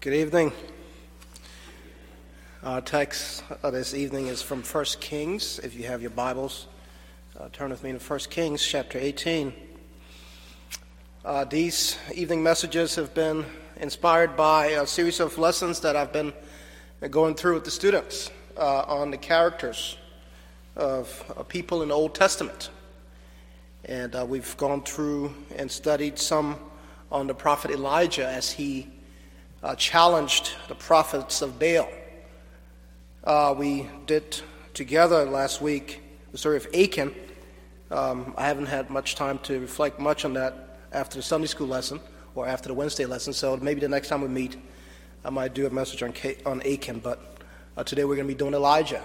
Good 0.00 0.14
evening. 0.14 0.52
Our 2.62 2.80
text 2.80 3.42
uh, 3.64 3.72
this 3.72 3.94
evening 3.94 4.28
is 4.28 4.40
from 4.40 4.62
1 4.62 4.84
Kings. 5.00 5.58
If 5.58 5.74
you 5.74 5.88
have 5.88 6.02
your 6.02 6.12
Bibles, 6.12 6.68
uh, 7.36 7.48
turn 7.52 7.70
with 7.70 7.82
me 7.82 7.90
to 7.90 7.98
1 7.98 8.18
Kings 8.30 8.64
chapter 8.64 8.96
18. 8.96 9.52
Uh, 11.24 11.44
these 11.46 11.98
evening 12.14 12.44
messages 12.44 12.94
have 12.94 13.12
been 13.12 13.44
inspired 13.80 14.36
by 14.36 14.66
a 14.66 14.86
series 14.86 15.18
of 15.18 15.36
lessons 15.36 15.80
that 15.80 15.96
I've 15.96 16.12
been 16.12 16.32
going 17.10 17.34
through 17.34 17.54
with 17.54 17.64
the 17.64 17.72
students 17.72 18.30
uh, 18.56 18.82
on 18.82 19.10
the 19.10 19.18
characters 19.18 19.98
of 20.76 21.24
uh, 21.36 21.42
people 21.42 21.82
in 21.82 21.88
the 21.88 21.94
Old 21.96 22.14
Testament. 22.14 22.70
And 23.84 24.14
uh, 24.14 24.24
we've 24.24 24.56
gone 24.58 24.84
through 24.84 25.34
and 25.56 25.68
studied 25.68 26.20
some 26.20 26.56
on 27.10 27.26
the 27.26 27.34
prophet 27.34 27.72
Elijah 27.72 28.28
as 28.28 28.52
he 28.52 28.86
uh, 29.62 29.74
challenged 29.74 30.52
the 30.68 30.74
prophets 30.74 31.42
of 31.42 31.58
Baal. 31.58 31.88
Uh, 33.24 33.54
we 33.56 33.88
did 34.06 34.40
together 34.74 35.24
last 35.24 35.60
week 35.60 36.00
the 36.32 36.38
story 36.38 36.56
of 36.56 36.66
Achan. 36.74 37.14
Um, 37.90 38.34
I 38.36 38.46
haven't 38.46 38.66
had 38.66 38.90
much 38.90 39.14
time 39.14 39.38
to 39.40 39.58
reflect 39.60 39.98
much 39.98 40.24
on 40.24 40.34
that 40.34 40.78
after 40.92 41.16
the 41.16 41.22
Sunday 41.22 41.46
school 41.46 41.66
lesson 41.66 42.00
or 42.34 42.46
after 42.46 42.68
the 42.68 42.74
Wednesday 42.74 43.06
lesson, 43.06 43.32
so 43.32 43.56
maybe 43.56 43.80
the 43.80 43.88
next 43.88 44.08
time 44.08 44.22
we 44.22 44.28
meet, 44.28 44.56
I 45.24 45.30
might 45.30 45.54
do 45.54 45.66
a 45.66 45.70
message 45.70 46.02
on, 46.02 46.14
on 46.46 46.62
Achan. 46.62 47.00
But 47.00 47.42
uh, 47.76 47.82
today 47.82 48.04
we're 48.04 48.16
going 48.16 48.28
to 48.28 48.34
be 48.34 48.38
doing 48.38 48.54
Elijah 48.54 49.02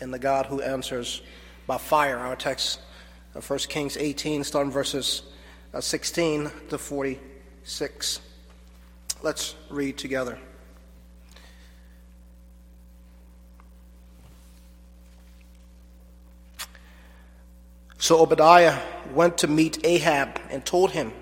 and 0.00 0.12
the 0.12 0.18
God 0.18 0.46
who 0.46 0.60
answers 0.62 1.22
by 1.66 1.78
fire. 1.78 2.18
Our 2.18 2.34
text, 2.34 2.80
uh, 3.36 3.40
1 3.40 3.58
Kings 3.60 3.96
18, 3.96 4.42
starting 4.42 4.72
verses 4.72 5.22
uh, 5.72 5.80
16 5.80 6.50
to 6.70 6.78
46. 6.78 8.20
Let's 9.22 9.54
read 9.70 9.98
together. 9.98 10.36
So 17.98 18.18
Obadiah 18.18 18.80
went 19.14 19.38
to 19.38 19.46
meet 19.46 19.86
Ahab 19.86 20.40
and 20.50 20.66
told 20.66 20.90
him. 20.90 21.12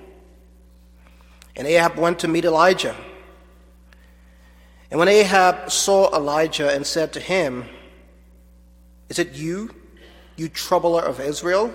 And 1.55 1.67
Ahab 1.67 1.99
went 1.99 2.21
to 2.21 2.29
meet 2.29 2.47
Elijah. 2.47 2.97
And 4.91 4.99
when 4.99 5.09
Ahab 5.09 5.71
saw 5.71 6.09
Elijah 6.17 6.75
and 6.75 6.87
said 6.87 7.13
to 7.13 7.21
him, 7.21 7.67
Is 9.11 9.19
it 9.19 9.33
you, 9.33 9.75
you 10.37 10.49
troubler 10.49 11.03
of 11.03 11.21
Israel? 11.21 11.71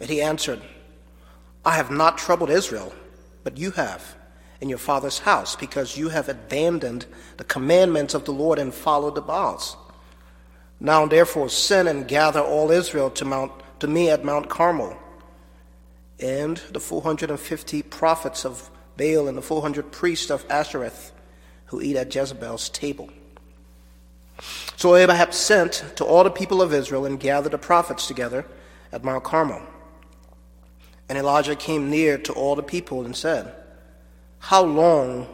And 0.00 0.08
he 0.08 0.22
answered, 0.22 0.62
I 1.66 1.76
have 1.76 1.90
not 1.90 2.16
troubled 2.16 2.48
Israel, 2.48 2.94
but 3.42 3.58
you 3.58 3.70
have 3.72 4.16
in 4.60 4.68
your 4.68 4.78
father's 4.78 5.18
house, 5.18 5.56
because 5.56 5.96
you 5.96 6.08
have 6.08 6.28
abandoned 6.28 7.06
the 7.36 7.44
commandments 7.44 8.14
of 8.14 8.24
the 8.24 8.32
Lord 8.32 8.58
and 8.58 8.72
followed 8.72 9.14
the 9.14 9.20
Baals. 9.20 9.76
Now 10.80 11.06
therefore 11.06 11.48
send 11.48 11.88
and 11.88 12.06
gather 12.08 12.40
all 12.40 12.70
Israel 12.70 13.10
to 13.10 13.24
Mount 13.24 13.52
to 13.80 13.86
me 13.88 14.10
at 14.10 14.24
Mount 14.24 14.48
Carmel, 14.48 14.96
and 16.20 16.56
the 16.70 16.80
four 16.80 17.02
hundred 17.02 17.30
and 17.30 17.40
fifty 17.40 17.82
prophets 17.82 18.44
of 18.44 18.70
Baal 18.96 19.28
and 19.28 19.36
the 19.36 19.42
four 19.42 19.60
hundred 19.60 19.90
priests 19.90 20.30
of 20.30 20.46
Ashereth 20.48 21.10
who 21.66 21.80
eat 21.80 21.96
at 21.96 22.14
Jezebel's 22.14 22.68
table. 22.68 23.10
So 24.76 24.94
Ahab 24.94 25.34
sent 25.34 25.84
to 25.96 26.04
all 26.04 26.24
the 26.24 26.30
people 26.30 26.62
of 26.62 26.72
Israel 26.72 27.06
and 27.06 27.18
gathered 27.18 27.52
the 27.52 27.58
prophets 27.58 28.06
together 28.06 28.46
at 28.92 29.04
Mount 29.04 29.24
Carmel. 29.24 29.62
And 31.08 31.18
Elijah 31.18 31.56
came 31.56 31.90
near 31.90 32.18
to 32.18 32.32
all 32.32 32.54
the 32.54 32.62
people 32.62 33.04
and 33.04 33.16
said, 33.16 33.54
how 34.44 34.62
long 34.62 35.26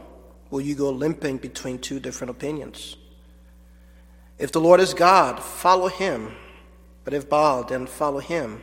will 0.51 0.61
you 0.61 0.77
go 0.77 0.89
limping 0.89 1.37
between 1.37 1.81
two 1.81 1.99
different 1.99 2.31
opinions? 2.31 2.97
If 4.39 4.53
the 4.53 4.61
Lord 4.61 4.79
is 4.79 4.95
God, 4.95 5.43
follow 5.43 5.89
him. 5.89 6.37
But 7.03 7.15
if 7.15 7.29
Baal, 7.29 7.65
then 7.65 7.89
follow 7.89 8.21
him. 8.21 8.63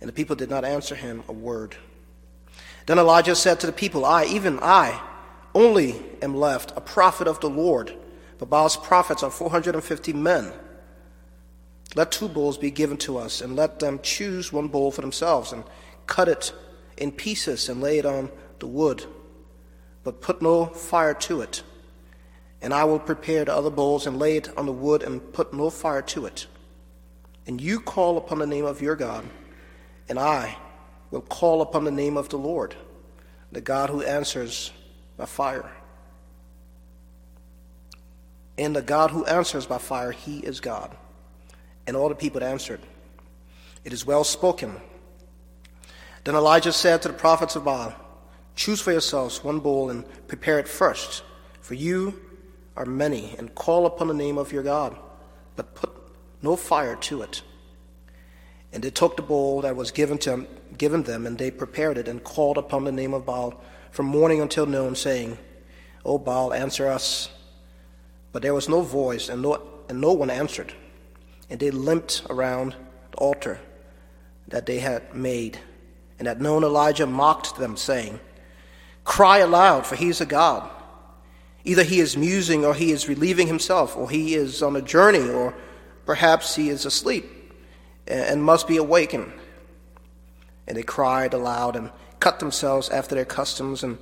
And 0.00 0.08
the 0.08 0.12
people 0.12 0.36
did 0.36 0.48
not 0.48 0.64
answer 0.64 0.94
him 0.94 1.24
a 1.26 1.32
word. 1.32 1.74
Then 2.86 3.00
Elijah 3.00 3.34
said 3.34 3.58
to 3.58 3.66
the 3.66 3.72
people, 3.72 4.04
I, 4.04 4.26
even 4.26 4.60
I, 4.62 5.02
only 5.56 5.96
am 6.22 6.36
left 6.36 6.72
a 6.76 6.80
prophet 6.80 7.26
of 7.26 7.40
the 7.40 7.50
Lord, 7.50 7.92
but 8.38 8.48
Baal's 8.48 8.76
prophets 8.76 9.24
are 9.24 9.30
450 9.30 10.12
men. 10.12 10.52
Let 11.96 12.12
two 12.12 12.28
bulls 12.28 12.58
be 12.58 12.70
given 12.70 12.96
to 12.98 13.18
us, 13.18 13.40
and 13.40 13.56
let 13.56 13.80
them 13.80 13.98
choose 14.04 14.52
one 14.52 14.68
bull 14.68 14.92
for 14.92 15.00
themselves, 15.00 15.50
and 15.52 15.64
cut 16.06 16.28
it 16.28 16.52
in 16.96 17.10
pieces 17.10 17.68
and 17.68 17.80
lay 17.80 17.98
it 17.98 18.06
on 18.06 18.30
the 18.60 18.68
wood 18.68 19.04
but 20.08 20.22
put 20.22 20.40
no 20.40 20.64
fire 20.64 21.12
to 21.12 21.42
it. 21.42 21.62
And 22.62 22.72
I 22.72 22.84
will 22.84 22.98
prepare 22.98 23.44
the 23.44 23.54
other 23.54 23.68
bowls 23.68 24.06
and 24.06 24.18
lay 24.18 24.38
it 24.38 24.48
on 24.56 24.64
the 24.64 24.72
wood 24.72 25.02
and 25.02 25.34
put 25.34 25.52
no 25.52 25.68
fire 25.68 26.00
to 26.00 26.24
it. 26.24 26.46
And 27.46 27.60
you 27.60 27.78
call 27.78 28.16
upon 28.16 28.38
the 28.38 28.46
name 28.46 28.64
of 28.64 28.80
your 28.80 28.96
God, 28.96 29.26
and 30.08 30.18
I 30.18 30.56
will 31.10 31.20
call 31.20 31.60
upon 31.60 31.84
the 31.84 31.90
name 31.90 32.16
of 32.16 32.30
the 32.30 32.38
Lord, 32.38 32.74
the 33.52 33.60
God 33.60 33.90
who 33.90 34.00
answers 34.00 34.72
by 35.18 35.26
fire. 35.26 35.70
And 38.56 38.74
the 38.74 38.80
God 38.80 39.10
who 39.10 39.26
answers 39.26 39.66
by 39.66 39.76
fire, 39.76 40.12
he 40.12 40.38
is 40.38 40.58
God. 40.58 40.96
And 41.86 41.98
all 41.98 42.08
the 42.08 42.14
people 42.14 42.42
answered, 42.42 42.80
It 43.84 43.92
is 43.92 44.06
well 44.06 44.24
spoken. 44.24 44.74
Then 46.24 46.34
Elijah 46.34 46.72
said 46.72 47.02
to 47.02 47.08
the 47.08 47.14
prophets 47.14 47.56
of 47.56 47.64
Baal, 47.64 47.94
Choose 48.58 48.80
for 48.80 48.90
yourselves 48.90 49.44
one 49.44 49.60
bowl 49.60 49.88
and 49.88 50.04
prepare 50.26 50.58
it 50.58 50.66
first, 50.66 51.22
for 51.60 51.74
you 51.74 52.20
are 52.76 52.84
many, 52.84 53.36
and 53.38 53.54
call 53.54 53.86
upon 53.86 54.08
the 54.08 54.14
name 54.14 54.36
of 54.36 54.50
your 54.50 54.64
God, 54.64 54.96
but 55.54 55.76
put 55.76 55.92
no 56.42 56.56
fire 56.56 56.96
to 56.96 57.22
it. 57.22 57.42
And 58.72 58.82
they 58.82 58.90
took 58.90 59.16
the 59.16 59.22
bowl 59.22 59.60
that 59.60 59.76
was 59.76 59.92
given, 59.92 60.18
to, 60.18 60.44
given 60.76 61.04
them, 61.04 61.24
and 61.24 61.38
they 61.38 61.52
prepared 61.52 61.98
it, 61.98 62.08
and 62.08 62.24
called 62.24 62.58
upon 62.58 62.82
the 62.82 62.90
name 62.90 63.14
of 63.14 63.24
Baal 63.24 63.54
from 63.92 64.06
morning 64.06 64.40
until 64.40 64.66
noon, 64.66 64.96
saying, 64.96 65.38
O 66.04 66.18
Baal, 66.18 66.52
answer 66.52 66.88
us. 66.88 67.30
But 68.32 68.42
there 68.42 68.54
was 68.54 68.68
no 68.68 68.80
voice, 68.80 69.28
and 69.28 69.40
no, 69.40 69.62
and 69.88 70.00
no 70.00 70.12
one 70.12 70.30
answered. 70.30 70.74
And 71.48 71.60
they 71.60 71.70
limped 71.70 72.26
around 72.28 72.74
the 73.12 73.18
altar 73.18 73.60
that 74.48 74.66
they 74.66 74.80
had 74.80 75.14
made. 75.14 75.60
And 76.18 76.26
at 76.26 76.40
noon 76.40 76.64
Elijah 76.64 77.06
mocked 77.06 77.56
them, 77.56 77.76
saying, 77.76 78.18
Cry 79.08 79.38
aloud, 79.38 79.86
for 79.86 79.96
he 79.96 80.10
is 80.10 80.20
a 80.20 80.26
God. 80.26 80.68
Either 81.64 81.82
he 81.82 81.98
is 81.98 82.14
musing, 82.14 82.66
or 82.66 82.74
he 82.74 82.92
is 82.92 83.08
relieving 83.08 83.46
himself, 83.46 83.96
or 83.96 84.10
he 84.10 84.34
is 84.34 84.62
on 84.62 84.76
a 84.76 84.82
journey, 84.82 85.30
or 85.30 85.54
perhaps 86.04 86.54
he 86.54 86.68
is 86.68 86.84
asleep 86.84 87.24
and 88.06 88.44
must 88.44 88.68
be 88.68 88.76
awakened. 88.76 89.32
And 90.66 90.76
they 90.76 90.82
cried 90.82 91.32
aloud 91.32 91.74
and 91.74 91.90
cut 92.20 92.38
themselves 92.38 92.90
after 92.90 93.14
their 93.14 93.24
customs, 93.24 93.82
and 93.82 93.96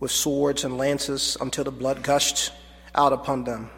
with 0.00 0.10
swords 0.10 0.64
and 0.64 0.76
lances 0.76 1.36
until 1.40 1.62
the 1.62 1.70
blood 1.70 2.02
gushed 2.02 2.52
out 2.96 3.12
upon 3.12 3.44
them. 3.44 3.70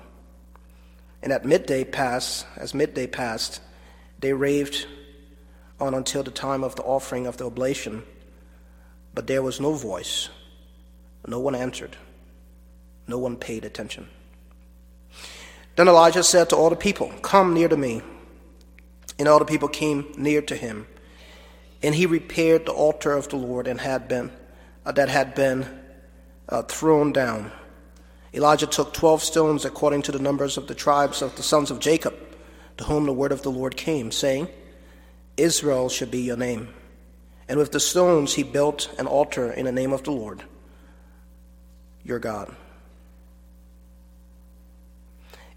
And 1.23 1.31
at 1.31 1.45
midday 1.45 1.85
passed, 1.85 2.47
as 2.57 2.73
midday 2.73 3.07
passed, 3.07 3.61
they 4.19 4.33
raved 4.33 4.87
on 5.79 5.93
until 5.93 6.23
the 6.23 6.31
time 6.31 6.65
of 6.65 6.75
the 6.75 6.85
offering 6.85 7.27
of 7.27 7.37
the 7.37 7.45
oblation, 7.45 8.03
but 9.13 9.27
there 9.27 9.43
was 9.43 9.61
no 9.61 9.75
voice 9.75 10.31
no 11.27 11.41
one 11.41 11.55
answered. 11.55 11.97
No 13.07 13.19
one 13.19 13.37
paid 13.37 13.65
attention. 13.65 14.09
Then 15.77 15.89
Elijah 15.89 16.23
said 16.23 16.51
to 16.51 16.57
all 16.57 16.71
the 16.71 16.77
people, 16.77 17.13
Come 17.23 17.55
near 17.55 17.69
to 17.69 17.77
me. 17.77 18.03
And 19.19 19.29
all 19.29 19.39
the 19.39 19.45
people 19.45 19.69
came 19.69 20.13
near 20.17 20.43
to 20.43 20.57
him. 20.57 20.87
And 21.83 21.95
he 21.95 22.07
repaired 22.07 22.67
the 22.67 22.73
altar 22.73 23.13
of 23.13 23.29
the 23.29 23.37
Lord 23.37 23.67
and 23.67 23.81
had 23.81 24.09
been, 24.09 24.33
uh, 24.87 24.93
that 24.93 25.09
had 25.09 25.35
been 25.35 25.67
uh, 26.49 26.63
thrown 26.63 27.13
down. 27.13 27.53
Elijah 28.33 28.67
took 28.67 28.93
twelve 28.93 29.23
stones 29.23 29.65
according 29.65 30.03
to 30.03 30.13
the 30.13 30.19
numbers 30.19 30.57
of 30.57 30.67
the 30.67 30.75
tribes 30.75 31.23
of 31.23 31.37
the 31.37 31.43
sons 31.43 31.71
of 31.71 31.79
Jacob, 31.79 32.15
to 32.79 32.85
whom 32.85 33.07
the 33.07 33.13
word 33.13 33.33
of 33.33 33.43
the 33.43 33.51
Lord 33.51 33.77
came, 33.77 34.11
saying, 34.11 34.49
Israel 35.37 35.89
should 35.89 36.11
be 36.11 36.23
your 36.23 36.37
name. 36.37 36.69
And 37.49 37.59
with 37.59 37.73
the 37.73 37.81
stones 37.81 38.35
he 38.35 38.43
built 38.43 38.93
an 38.99 39.07
altar 39.07 39.53
in 39.53 39.67
the 39.67 39.73
name 39.73 39.93
of 39.93 40.03
the 40.03 40.11
Lord 40.11 40.43
your 42.05 42.19
God. 42.19 42.55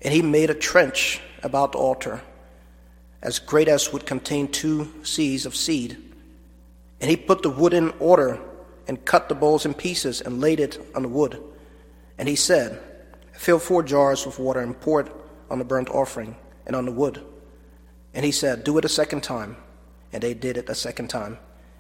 And 0.01 0.13
he 0.13 0.21
made 0.21 0.49
a 0.49 0.55
trench 0.55 1.19
about 1.44 1.71
the 1.71 1.77
altar, 1.77 2.21
as 3.21 3.39
great 3.39 3.67
as 3.67 3.91
would 3.91 4.05
contain 4.05 4.47
two 4.47 4.85
seahs 5.01 5.45
of 5.45 5.55
seed. 5.55 5.97
And 7.01 7.09
he 7.09 7.17
put 7.17 7.41
the 7.41 7.49
wood 7.49 7.73
in 7.73 7.89
order 7.99 8.39
and 8.88 9.03
cut 9.03 9.27
the 9.27 9.35
bowls 9.35 9.65
in 9.65 9.73
pieces 9.73 10.21
and 10.21 10.39
laid 10.39 10.59
it 10.59 10.79
on 10.95 11.01
the 11.03 11.09
wood. 11.09 11.41
And 12.17 12.27
he 12.27 12.35
said, 12.35 12.81
Fill 13.33 13.59
four 13.59 13.83
jars 13.83 14.25
with 14.25 14.39
water 14.39 14.61
and 14.61 14.79
pour 14.79 15.01
it 15.01 15.11
on 15.49 15.59
the 15.59 15.65
burnt 15.65 15.89
offering 15.89 16.35
and 16.65 16.75
on 16.75 16.85
the 16.85 16.91
wood. 16.91 17.23
And 18.13 18.25
he 18.25 18.31
said, 18.31 18.63
Do 18.63 18.77
it 18.77 18.85
a 18.85 18.89
second 18.89 19.21
time. 19.21 19.57
And 20.11 20.23
they 20.23 20.33
did 20.33 20.57
it 20.57 20.69
a 20.69 20.75
second 20.75 21.09
time. 21.09 21.38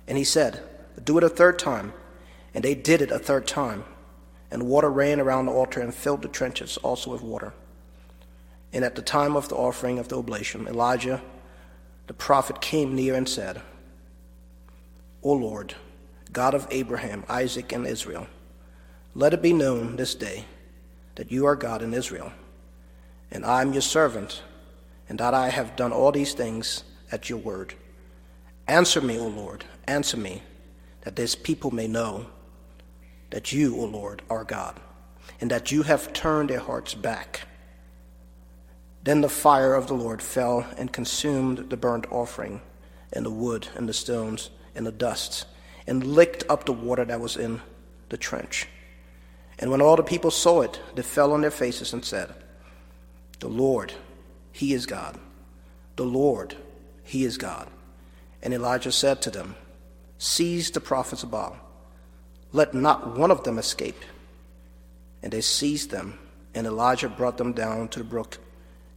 And 0.07 0.17
he 0.17 0.23
said, 0.23 0.61
Do 1.03 1.17
it 1.17 1.23
a 1.23 1.29
third 1.29 1.57
time. 1.57 1.93
And 2.53 2.63
they 2.63 2.75
did 2.75 3.01
it 3.01 3.11
a 3.11 3.19
third 3.19 3.47
time. 3.47 3.85
And 4.49 4.67
water 4.67 4.89
ran 4.89 5.19
around 5.19 5.45
the 5.45 5.51
altar 5.51 5.81
and 5.81 5.93
filled 5.93 6.21
the 6.21 6.27
trenches 6.27 6.77
also 6.77 7.11
with 7.11 7.21
water. 7.21 7.53
And 8.71 8.85
at 8.85 8.95
the 8.95 9.01
time 9.01 9.35
of 9.35 9.49
the 9.49 9.55
offering 9.55 9.99
of 9.99 10.07
the 10.07 10.17
oblation, 10.17 10.67
Elijah 10.67 11.21
the 12.07 12.13
prophet 12.13 12.61
came 12.61 12.95
near 12.95 13.13
and 13.13 13.27
said, 13.27 13.61
O 15.21 15.33
Lord, 15.33 15.75
God 16.31 16.53
of 16.53 16.67
Abraham, 16.71 17.25
Isaac, 17.27 17.73
and 17.73 17.85
Israel, 17.85 18.27
let 19.13 19.33
it 19.33 19.41
be 19.41 19.53
known 19.53 19.97
this 19.97 20.15
day 20.15 20.45
that 21.15 21.31
you 21.31 21.45
are 21.45 21.55
God 21.55 21.81
in 21.81 21.93
Israel, 21.93 22.31
and 23.29 23.45
I 23.45 23.61
am 23.61 23.73
your 23.73 23.81
servant, 23.81 24.41
and 25.09 25.19
that 25.19 25.33
I 25.33 25.49
have 25.49 25.75
done 25.75 25.91
all 25.91 26.11
these 26.11 26.33
things 26.33 26.83
at 27.11 27.29
your 27.29 27.39
word. 27.39 27.73
Answer 28.67 29.01
me, 29.01 29.19
O 29.19 29.27
Lord, 29.27 29.65
answer 29.85 30.17
me, 30.17 30.43
that 31.01 31.15
this 31.15 31.35
people 31.35 31.71
may 31.71 31.87
know 31.87 32.27
that 33.29 33.51
you, 33.51 33.75
O 33.77 33.85
Lord, 33.85 34.21
are 34.29 34.43
God, 34.43 34.79
and 35.41 35.51
that 35.51 35.71
you 35.71 35.83
have 35.83 36.13
turned 36.13 36.49
their 36.49 36.59
hearts 36.59 36.93
back. 36.93 37.41
Then 39.03 39.21
the 39.21 39.29
fire 39.29 39.73
of 39.73 39.87
the 39.87 39.93
Lord 39.93 40.21
fell 40.21 40.65
and 40.77 40.91
consumed 40.91 41.69
the 41.69 41.77
burnt 41.77 42.05
offering, 42.11 42.61
and 43.13 43.25
the 43.25 43.31
wood, 43.31 43.67
and 43.75 43.87
the 43.87 43.93
stones, 43.93 44.49
and 44.75 44.85
the 44.85 44.91
dust, 44.91 45.45
and 45.85 46.05
licked 46.05 46.43
up 46.49 46.65
the 46.65 46.73
water 46.73 47.05
that 47.05 47.19
was 47.19 47.37
in 47.37 47.61
the 48.09 48.17
trench. 48.17 48.67
And 49.59 49.71
when 49.71 49.81
all 49.81 49.95
the 49.95 50.03
people 50.03 50.31
saw 50.31 50.61
it, 50.61 50.79
they 50.95 51.01
fell 51.01 51.33
on 51.33 51.41
their 51.41 51.51
faces 51.51 51.93
and 51.93 52.03
said, 52.03 52.33
The 53.39 53.47
Lord, 53.47 53.93
He 54.51 54.73
is 54.73 54.85
God. 54.85 55.17
The 55.95 56.05
Lord, 56.05 56.55
He 57.03 57.23
is 57.23 57.37
God. 57.37 57.67
And 58.43 58.53
Elijah 58.53 58.91
said 58.91 59.21
to 59.23 59.31
them, 59.31 59.55
Seize 60.19 60.69
the 60.71 60.79
prophets 60.79 61.23
of 61.23 61.31
Baal 61.31 61.57
let 62.51 62.73
not 62.73 63.17
one 63.17 63.31
of 63.31 63.43
them 63.43 63.57
escape. 63.57 64.01
And 65.23 65.31
they 65.31 65.41
seized 65.41 65.91
them, 65.91 66.17
and 66.53 66.67
Elijah 66.67 67.09
brought 67.09 67.37
them 67.37 67.53
down 67.53 67.87
to 67.89 67.99
the 67.99 68.05
brook 68.05 68.37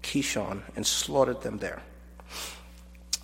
Kishon 0.03 0.63
and 0.77 0.87
slaughtered 0.87 1.43
them 1.43 1.59
there. 1.59 1.83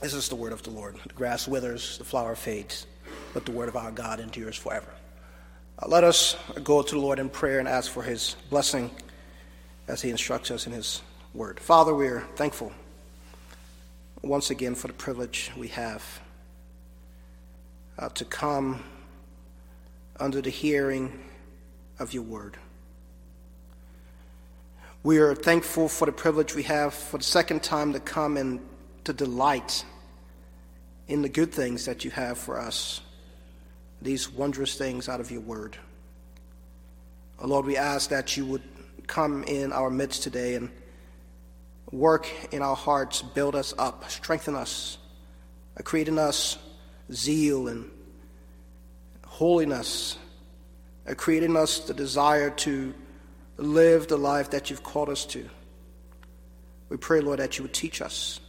This 0.00 0.14
is 0.14 0.28
the 0.28 0.36
word 0.36 0.52
of 0.52 0.62
the 0.62 0.70
Lord. 0.70 0.96
The 1.06 1.14
grass 1.14 1.48
withers, 1.48 1.98
the 1.98 2.04
flower 2.04 2.34
fades, 2.34 2.86
but 3.32 3.44
the 3.44 3.52
word 3.52 3.68
of 3.68 3.76
our 3.76 3.90
God 3.90 4.20
endures 4.20 4.56
forever. 4.56 4.88
Uh, 5.78 5.86
let 5.88 6.04
us 6.04 6.36
go 6.62 6.82
to 6.82 6.94
the 6.94 7.00
Lord 7.00 7.18
in 7.18 7.28
prayer 7.28 7.58
and 7.58 7.68
ask 7.68 7.90
for 7.90 8.02
his 8.02 8.36
blessing 8.50 8.90
as 9.88 10.02
he 10.02 10.10
instructs 10.10 10.50
us 10.50 10.66
in 10.66 10.72
his 10.72 11.02
word. 11.34 11.60
Father, 11.60 11.94
we 11.94 12.08
are 12.08 12.20
thankful 12.34 12.72
once 14.22 14.50
again 14.50 14.74
for 14.74 14.88
the 14.88 14.92
privilege 14.92 15.50
we 15.56 15.68
have 15.68 16.02
uh, 17.98 18.08
to 18.10 18.24
come 18.24 18.82
under 20.18 20.40
the 20.40 20.50
hearing 20.50 21.18
of 21.98 22.12
your 22.12 22.22
word. 22.22 22.56
We 25.02 25.18
are 25.18 25.34
thankful 25.34 25.88
for 25.88 26.06
the 26.06 26.12
privilege 26.12 26.54
we 26.54 26.64
have 26.64 26.92
for 26.92 27.18
the 27.18 27.24
second 27.24 27.62
time 27.62 27.92
to 27.92 28.00
come 28.00 28.36
and 28.36 28.60
to 29.04 29.12
delight 29.12 29.84
in 31.06 31.22
the 31.22 31.28
good 31.28 31.52
things 31.52 31.84
that 31.84 32.04
you 32.04 32.10
have 32.10 32.38
for 32.38 32.58
us, 32.58 33.00
these 34.02 34.28
wondrous 34.28 34.76
things 34.76 35.08
out 35.08 35.20
of 35.20 35.30
your 35.30 35.42
word. 35.42 35.76
Oh 37.38 37.46
Lord, 37.46 37.66
we 37.66 37.76
ask 37.76 38.10
that 38.10 38.36
you 38.36 38.44
would 38.46 38.62
come 39.06 39.44
in 39.44 39.72
our 39.72 39.90
midst 39.90 40.22
today 40.24 40.54
and 40.54 40.70
work 41.92 42.28
in 42.50 42.62
our 42.62 42.74
hearts, 42.74 43.22
build 43.22 43.54
us 43.54 43.72
up, 43.78 44.10
strengthen 44.10 44.56
us, 44.56 44.98
create 45.84 46.08
in 46.08 46.18
us 46.18 46.58
zeal 47.12 47.68
and 47.68 47.90
holiness, 49.36 50.16
creating 51.18 51.58
us 51.58 51.80
the 51.80 51.92
desire 51.92 52.48
to 52.48 52.94
live 53.58 54.08
the 54.08 54.16
life 54.16 54.48
that 54.48 54.70
you've 54.70 54.82
called 54.82 55.10
us 55.10 55.26
to. 55.26 55.46
We 56.88 56.96
pray, 56.96 57.20
Lord, 57.20 57.38
that 57.38 57.58
you 57.58 57.62
would 57.62 57.74
teach 57.74 58.00
us. 58.00 58.40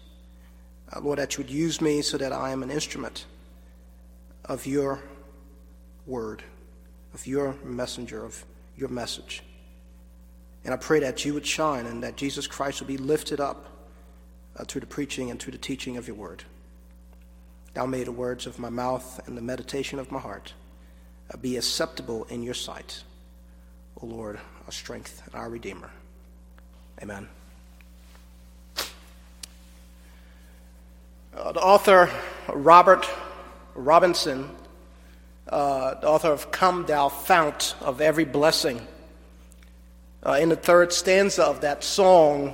Uh, 0.94 1.02
Lord, 1.02 1.20
that 1.20 1.36
you 1.36 1.44
would 1.44 1.52
use 1.52 1.82
me 1.82 2.02
so 2.02 2.18
that 2.18 2.32
I 2.32 2.52
am 2.52 2.64
an 2.64 2.72
instrument 2.72 3.26
of 4.46 4.66
your 4.66 5.04
word, 6.06 6.42
of 7.14 7.28
your 7.28 7.58
messenger, 7.66 8.24
of 8.24 8.46
your 8.78 8.88
message. 8.88 9.44
And 10.64 10.74
I 10.74 10.78
pray 10.78 11.02
that 11.02 11.26
you 11.26 11.34
would 11.34 11.46
shine 11.46 11.86
and 11.86 12.02
that 12.04 12.16
Jesus 12.16 12.48
Christ 12.48 12.80
would 12.80 12.88
be 12.88 12.96
lifted 12.96 13.42
up 13.42 13.66
uh, 14.56 14.64
through 14.64 14.82
the 14.82 14.88
preaching 14.88 15.32
and 15.32 15.38
through 15.38 15.52
the 15.52 15.58
teaching 15.58 15.98
of 15.98 16.08
your 16.08 16.16
word. 16.16 16.46
Thou 17.74 17.86
may 17.86 18.06
the 18.06 18.14
words 18.14 18.48
of 18.48 18.58
my 18.58 18.70
mouth 18.70 19.28
and 19.28 19.36
the 19.36 19.42
meditation 19.42 20.00
of 20.00 20.14
my 20.14 20.20
heart 20.20 20.54
be 21.36 21.58
acceptable 21.58 22.24
in 22.26 22.42
your 22.42 22.54
sight, 22.54 23.04
O 24.02 24.06
Lord, 24.06 24.40
our 24.66 24.72
strength 24.72 25.22
and 25.26 25.36
our 25.36 25.50
Redeemer. 25.50 25.92
Amen. 27.02 27.28
Uh, 31.36 31.52
the 31.52 31.62
author 31.62 32.10
Robert 32.48 33.08
Robinson, 33.76 34.50
uh, 35.50 36.00
the 36.00 36.08
author 36.08 36.32
of 36.32 36.50
Come 36.52 36.86
Thou 36.86 37.10
Fount 37.10 37.76
of 37.82 38.02
Every 38.02 38.26
Blessing, 38.26 38.88
uh, 40.26 40.38
in 40.42 40.50
the 40.50 40.56
third 40.56 40.92
stanza 40.94 41.44
of 41.44 41.62
that 41.62 41.84
song, 41.84 42.54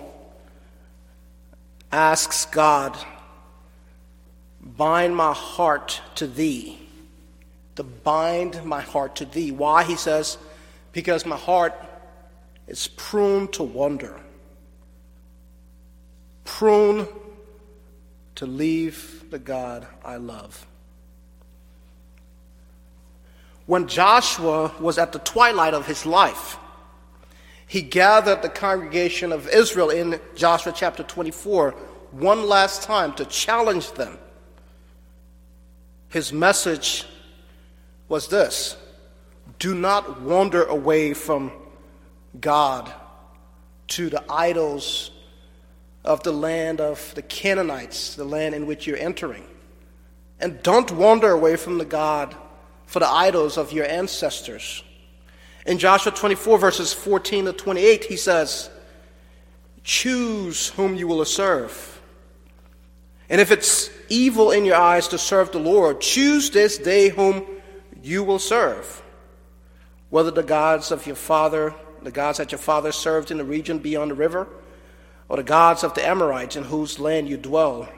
asks 1.91 2.45
God, 2.45 2.97
Bind 4.59 5.15
my 5.15 5.33
heart 5.33 6.01
to 6.15 6.27
thee 6.27 6.82
to 7.75 7.83
bind 7.83 8.63
my 8.63 8.81
heart 8.81 9.15
to 9.17 9.25
thee. 9.25 9.51
Why? 9.51 9.83
He 9.83 9.95
says, 9.95 10.37
because 10.91 11.25
my 11.25 11.37
heart 11.37 11.73
is 12.67 12.87
prone 12.87 13.47
to 13.49 13.63
wander, 13.63 14.19
prone 16.45 17.07
to 18.35 18.45
leave 18.45 19.25
the 19.29 19.39
God 19.39 19.87
I 20.03 20.17
love. 20.17 20.65
When 23.65 23.87
Joshua 23.87 24.73
was 24.79 24.97
at 24.97 25.13
the 25.13 25.19
twilight 25.19 25.73
of 25.73 25.87
his 25.87 26.05
life, 26.05 26.57
he 27.65 27.81
gathered 27.81 28.41
the 28.41 28.49
congregation 28.49 29.31
of 29.31 29.47
Israel 29.47 29.89
in 29.89 30.19
Joshua 30.35 30.73
chapter 30.75 31.01
24 31.01 31.71
one 32.11 32.47
last 32.47 32.83
time 32.83 33.13
to 33.13 33.25
challenge 33.25 33.91
them. 33.93 34.19
His 36.09 36.31
message 36.31 37.05
was 38.07 38.27
this 38.27 38.77
do 39.59 39.75
not 39.75 40.21
wander 40.21 40.63
away 40.63 41.13
from 41.13 41.51
God 42.39 42.91
to 43.89 44.09
the 44.09 44.23
idols 44.29 45.11
of 46.03 46.23
the 46.23 46.31
land 46.31 46.81
of 46.81 47.13
the 47.15 47.21
Canaanites, 47.21 48.15
the 48.15 48.25
land 48.25 48.55
in 48.55 48.65
which 48.65 48.87
you're 48.87 48.97
entering. 48.97 49.45
And 50.39 50.61
don't 50.63 50.91
wander 50.91 51.31
away 51.31 51.55
from 51.55 51.77
the 51.77 51.85
God 51.85 52.35
for 52.85 52.99
the 52.99 53.09
idols 53.09 53.57
of 53.57 53.71
your 53.71 53.85
ancestors. 53.85 54.83
In 55.65 55.77
Joshua 55.77 56.11
24, 56.11 56.57
verses 56.57 56.91
14 56.91 57.45
to 57.45 57.53
28, 57.53 58.03
he 58.03 58.17
says, 58.17 58.69
Choose 59.83 60.69
whom 60.69 60.95
you 60.95 61.07
will 61.07 61.23
serve. 61.23 62.01
And 63.29 63.39
if 63.39 63.51
it's 63.51 63.89
evil 64.09 64.51
in 64.51 64.65
your 64.65 64.75
eyes 64.75 65.07
to 65.09 65.17
serve 65.17 65.51
the 65.51 65.59
Lord, 65.59 66.01
choose 66.01 66.49
this 66.49 66.77
day 66.77 67.09
whom 67.09 67.45
you 68.03 68.23
will 68.23 68.37
serve. 68.37 69.01
Whether 70.09 70.29
the 70.29 70.43
gods 70.43 70.91
of 70.91 71.07
your 71.07 71.15
father, 71.15 71.73
the 72.03 72.11
gods 72.11 72.37
that 72.37 72.51
your 72.51 72.59
father 72.59 72.91
served 72.91 73.31
in 73.31 73.37
the 73.37 73.45
region 73.45 73.79
beyond 73.79 74.11
the 74.11 74.15
river, 74.15 74.47
or 75.29 75.37
the 75.37 75.43
gods 75.43 75.83
of 75.83 75.95
the 75.95 76.05
Amorites 76.05 76.55
in 76.55 76.65
whose 76.65 76.99
land 76.99 77.27
you 77.27 77.37
dwell. 77.37 77.89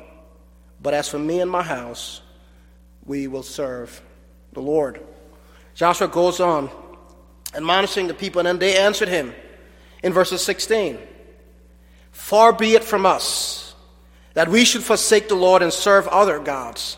But 0.81 0.93
as 0.93 1.09
for 1.09 1.19
me 1.19 1.41
and 1.41 1.50
my 1.50 1.63
house, 1.63 2.21
we 3.03 3.27
will 3.27 3.43
serve 3.43 4.01
the 4.53 4.62
Lord. 4.62 5.01
Joshua 5.74 6.07
goes 6.07 6.39
on, 6.39 6.69
admonishing 7.53 8.07
the 8.07 8.13
people, 8.13 8.39
and 8.39 8.47
then 8.47 8.59
they 8.59 8.77
answered 8.77 9.09
him 9.09 9.33
in 10.03 10.13
verses 10.13 10.41
16 10.43 11.00
Far 12.12 12.53
be 12.53 12.75
it 12.75 12.83
from 12.83 13.05
us 13.05 13.75
that 14.35 14.47
we 14.47 14.63
should 14.63 14.83
forsake 14.83 15.27
the 15.27 15.35
Lord 15.35 15.62
and 15.62 15.74
serve 15.74 16.07
other 16.07 16.39
gods. 16.39 16.97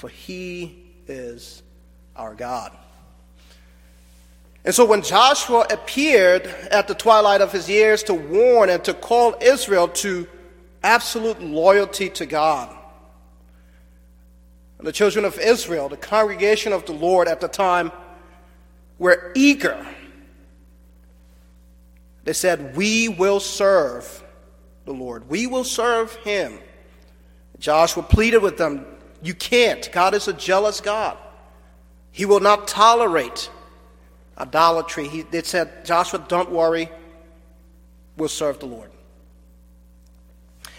for 0.00 0.08
he 0.08 0.82
is 1.06 1.62
our 2.16 2.34
God. 2.34 2.72
And 4.64 4.74
so 4.74 4.86
when 4.86 5.02
Joshua 5.02 5.66
appeared 5.68 6.46
at 6.70 6.88
the 6.88 6.94
twilight 6.94 7.42
of 7.42 7.52
his 7.52 7.68
years 7.68 8.02
to 8.04 8.14
warn 8.14 8.70
and 8.70 8.82
to 8.84 8.94
call 8.94 9.34
Israel 9.42 9.88
to 9.88 10.26
absolute 10.82 11.42
loyalty 11.42 12.08
to 12.08 12.24
God, 12.24 12.74
the 14.78 14.90
children 14.90 15.26
of 15.26 15.38
Israel, 15.38 15.90
the 15.90 15.98
congregation 15.98 16.72
of 16.72 16.86
the 16.86 16.92
Lord 16.92 17.28
at 17.28 17.42
the 17.42 17.48
time, 17.48 17.92
were 18.98 19.32
eager. 19.34 19.86
They 22.24 22.32
said, 22.32 22.74
We 22.74 23.08
will 23.10 23.40
serve 23.40 24.24
the 24.86 24.94
Lord, 24.94 25.28
we 25.28 25.46
will 25.46 25.64
serve 25.64 26.14
him. 26.16 26.58
Joshua 27.58 28.02
pleaded 28.02 28.38
with 28.38 28.56
them, 28.56 28.86
You 29.22 29.34
can't. 29.34 29.90
God 29.92 30.14
is 30.14 30.28
a 30.28 30.32
jealous 30.32 30.80
God. 30.80 31.16
He 32.10 32.24
will 32.24 32.40
not 32.40 32.66
tolerate 32.66 33.50
idolatry. 34.38 35.08
He, 35.08 35.22
they 35.22 35.42
said, 35.42 35.84
Joshua, 35.84 36.24
don't 36.26 36.50
worry, 36.50 36.90
we'll 38.16 38.28
serve 38.28 38.58
the 38.58 38.66
Lord. 38.66 38.90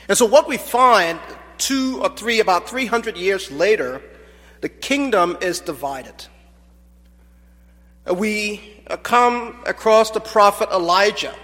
And 0.07 0.17
so, 0.17 0.25
what 0.25 0.47
we 0.47 0.57
find 0.57 1.19
two 1.57 2.01
or 2.01 2.09
three, 2.09 2.39
about 2.39 2.67
300 2.67 3.15
years 3.15 3.51
later, 3.51 4.01
the 4.61 4.69
kingdom 4.69 5.37
is 5.41 5.59
divided. 5.59 6.25
We 8.11 8.81
uh, 8.87 8.97
come 8.97 9.61
across 9.65 10.11
the 10.11 10.19
prophet 10.19 10.69
Elijah. 10.71 11.35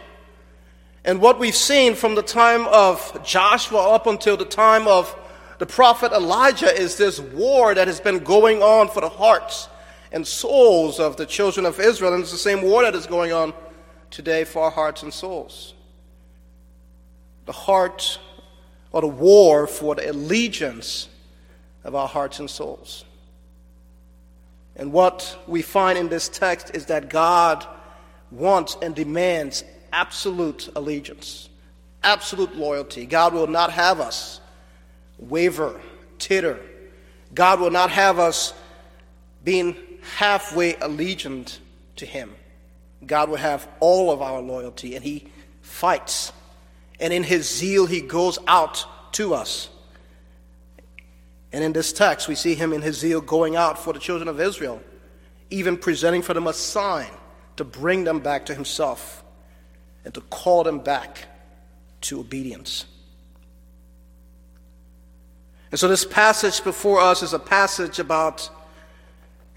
And 1.05 1.21
what 1.21 1.39
we've 1.39 1.55
seen 1.55 1.95
from 1.95 2.15
the 2.15 2.23
time 2.23 2.65
of 2.67 3.23
Joshua 3.23 3.91
up 3.91 4.07
until 4.07 4.35
the 4.35 4.45
time 4.45 4.87
of 4.87 5.15
the 5.59 5.65
prophet 5.65 6.11
Elijah 6.11 6.73
is 6.73 6.97
this 6.97 7.19
war 7.19 7.73
that 7.73 7.87
has 7.87 7.99
been 7.99 8.19
going 8.19 8.61
on 8.61 8.89
for 8.89 9.01
the 9.01 9.09
hearts 9.09 9.69
and 10.11 10.25
souls 10.25 10.99
of 10.99 11.17
the 11.17 11.25
children 11.25 11.65
of 11.65 11.79
Israel. 11.79 12.13
And 12.13 12.21
it's 12.21 12.31
the 12.31 12.37
same 12.37 12.61
war 12.61 12.83
that 12.83 12.95
is 12.95 13.07
going 13.07 13.33
on 13.33 13.53
today 14.11 14.43
for 14.43 14.63
our 14.63 14.71
hearts 14.71 15.03
and 15.03 15.13
souls. 15.13 15.73
The 17.45 17.51
heart 17.51 18.19
or 18.91 19.01
the 19.01 19.07
war 19.07 19.67
for 19.67 19.95
the 19.95 20.11
allegiance 20.11 21.09
of 21.83 21.95
our 21.95 22.07
hearts 22.07 22.39
and 22.39 22.49
souls. 22.49 23.03
And 24.75 24.93
what 24.93 25.37
we 25.47 25.61
find 25.61 25.97
in 25.97 26.07
this 26.07 26.29
text 26.29 26.71
is 26.75 26.85
that 26.85 27.09
God 27.09 27.65
wants 28.29 28.77
and 28.81 28.93
demands 28.93 29.63
absolute 29.91 30.69
allegiance, 30.75 31.49
absolute 32.03 32.55
loyalty. 32.55 33.05
God 33.05 33.33
will 33.33 33.47
not 33.47 33.71
have 33.71 33.99
us 33.99 34.39
waver, 35.17 35.79
titter. 36.19 36.59
God 37.33 37.59
will 37.59 37.71
not 37.71 37.91
have 37.91 38.19
us 38.19 38.53
being 39.43 39.75
halfway 40.17 40.73
allegiant 40.73 41.59
to 41.97 42.05
Him. 42.05 42.33
God 43.05 43.29
will 43.29 43.37
have 43.37 43.67
all 43.79 44.11
of 44.11 44.21
our 44.21 44.41
loyalty, 44.41 44.95
and 44.95 45.03
He 45.03 45.27
fights. 45.61 46.31
And 46.99 47.13
in 47.13 47.23
His 47.23 47.49
zeal, 47.49 47.85
He 47.85 48.01
goes 48.01 48.39
out 48.47 48.85
to 49.13 49.33
us. 49.33 49.69
And 51.51 51.63
in 51.63 51.73
this 51.73 51.93
text, 51.93 52.27
we 52.27 52.35
see 52.35 52.55
Him 52.55 52.73
in 52.73 52.81
His 52.81 52.97
zeal 52.97 53.21
going 53.21 53.55
out 53.55 53.79
for 53.79 53.93
the 53.93 53.99
children 53.99 54.27
of 54.27 54.39
Israel, 54.39 54.81
even 55.49 55.77
presenting 55.77 56.21
for 56.21 56.33
them 56.33 56.47
a 56.47 56.53
sign 56.53 57.09
to 57.55 57.63
bring 57.63 58.03
them 58.03 58.19
back 58.19 58.47
to 58.47 58.55
Himself 58.55 59.23
and 60.03 60.13
to 60.13 60.21
call 60.21 60.63
them 60.63 60.79
back 60.79 61.25
to 62.01 62.19
obedience. 62.19 62.85
And 65.71 65.79
so, 65.79 65.87
this 65.87 66.05
passage 66.05 66.63
before 66.63 66.99
us 66.99 67.21
is 67.21 67.33
a 67.33 67.39
passage 67.39 67.99
about 67.99 68.49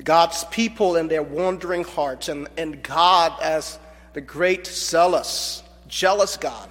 God's 0.02 0.44
people 0.44 0.96
and 0.96 1.10
their 1.10 1.22
wandering 1.22 1.84
hearts, 1.84 2.28
and, 2.28 2.48
and 2.56 2.82
God 2.82 3.32
as 3.40 3.78
the 4.12 4.20
great, 4.20 4.66
zealous, 4.66 5.62
jealous 5.86 6.36
God, 6.36 6.68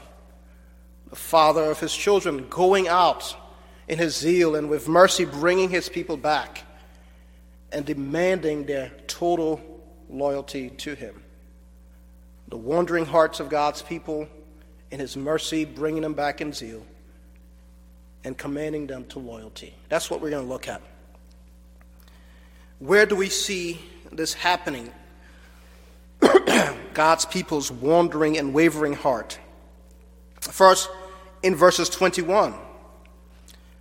the 1.09 1.15
Father 1.15 1.63
of 1.63 1.79
His 1.79 1.95
children, 1.95 2.47
going 2.49 2.87
out 2.87 3.35
in 3.87 3.97
His 3.97 4.17
zeal 4.17 4.55
and 4.55 4.69
with 4.69 4.89
mercy 4.89 5.23
bringing 5.23 5.69
His 5.69 5.87
people 5.87 6.17
back 6.17 6.63
and 7.71 7.85
demanding 7.85 8.65
their 8.65 8.91
total 9.07 9.61
loyalty 10.09 10.69
to 10.69 10.95
Him. 10.95 11.23
The 12.49 12.57
wandering 12.57 13.05
hearts 13.05 13.39
of 13.39 13.47
God's 13.47 13.81
people, 13.81 14.27
in 14.91 14.99
His 14.99 15.15
mercy, 15.15 15.63
bringing 15.63 16.01
them 16.01 16.13
back 16.13 16.41
in 16.41 16.51
zeal 16.51 16.83
and 18.23 18.37
commanding 18.37 18.87
them 18.87 19.05
to 19.05 19.19
loyalty. 19.19 19.73
That's 19.89 20.09
what 20.09 20.21
we're 20.21 20.29
going 20.29 20.43
to 20.43 20.49
look 20.49 20.67
at. 20.67 20.81
Where 22.79 23.05
do 23.05 23.15
we 23.15 23.29
see 23.29 23.79
this 24.11 24.33
happening? 24.33 24.91
God's 26.93 27.25
people's 27.25 27.71
wandering 27.71 28.37
and 28.37 28.53
wavering 28.53 28.93
heart. 28.93 29.39
First, 30.41 30.89
in 31.43 31.55
verses 31.55 31.89
21. 31.89 32.53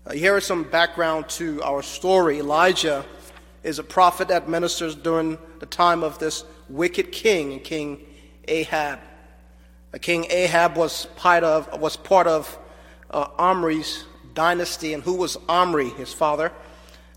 Uh, 0.07 0.13
here 0.13 0.37
is 0.37 0.47
some 0.47 0.65
background 0.65 1.29
to 1.29 1.63
our 1.63 1.83
story. 1.83 2.39
Elijah 2.39 3.05
is 3.63 3.79
a 3.79 3.83
prophet 3.83 4.29
that 4.29 4.49
ministers 4.49 4.95
during 4.95 5.39
the 5.59 5.67
time 5.67 6.03
of 6.03 6.19
this 6.19 6.45
wicked 6.69 7.13
king, 7.13 7.61
King 7.61 8.05
Ahab. 8.47 9.01
Uh, 9.93 9.99
king 9.99 10.27
Ahab 10.31 10.77
was 10.77 11.07
part 11.17 11.45
of, 11.45 11.81
was 11.81 11.97
part 11.97 12.27
of 12.27 12.59
uh, 13.11 13.29
Omri's 13.39 14.05
dynasty, 14.39 14.95
and 14.95 15.03
who 15.03 15.15
was 15.15 15.37
Omri, 15.49 15.89
his 15.89 16.13
father? 16.13 16.53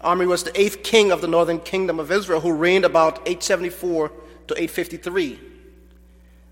Omri 0.02 0.26
was 0.26 0.42
the 0.42 0.60
eighth 0.60 0.82
king 0.82 1.12
of 1.12 1.22
the 1.22 1.28
northern 1.28 1.60
kingdom 1.60 2.00
of 2.00 2.12
Israel 2.12 2.42
who 2.42 2.52
reigned 2.52 2.84
about 2.84 3.20
874 3.28 4.12
to 4.48 4.54
853. 4.56 5.40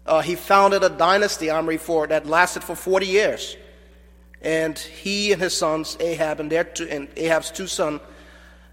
Uh, 0.06 0.22
he 0.22 0.36
founded 0.36 0.84
a 0.84 0.90
dynasty, 0.90 1.50
Omri, 1.50 1.78
for, 1.78 2.06
that 2.06 2.28
lasted 2.28 2.64
for 2.64 2.76
40 2.76 3.08
years. 3.08 3.58
And 4.44 4.78
he 4.78 5.32
and 5.32 5.42
his 5.42 5.58
sons, 5.58 5.98
Ahab 6.00 6.40
and, 6.40 6.52
their 6.52 6.66
two, 6.66 6.88
and 6.88 7.08
Ahab's 7.18 7.50
two 7.50 7.66
sons, 7.66 8.02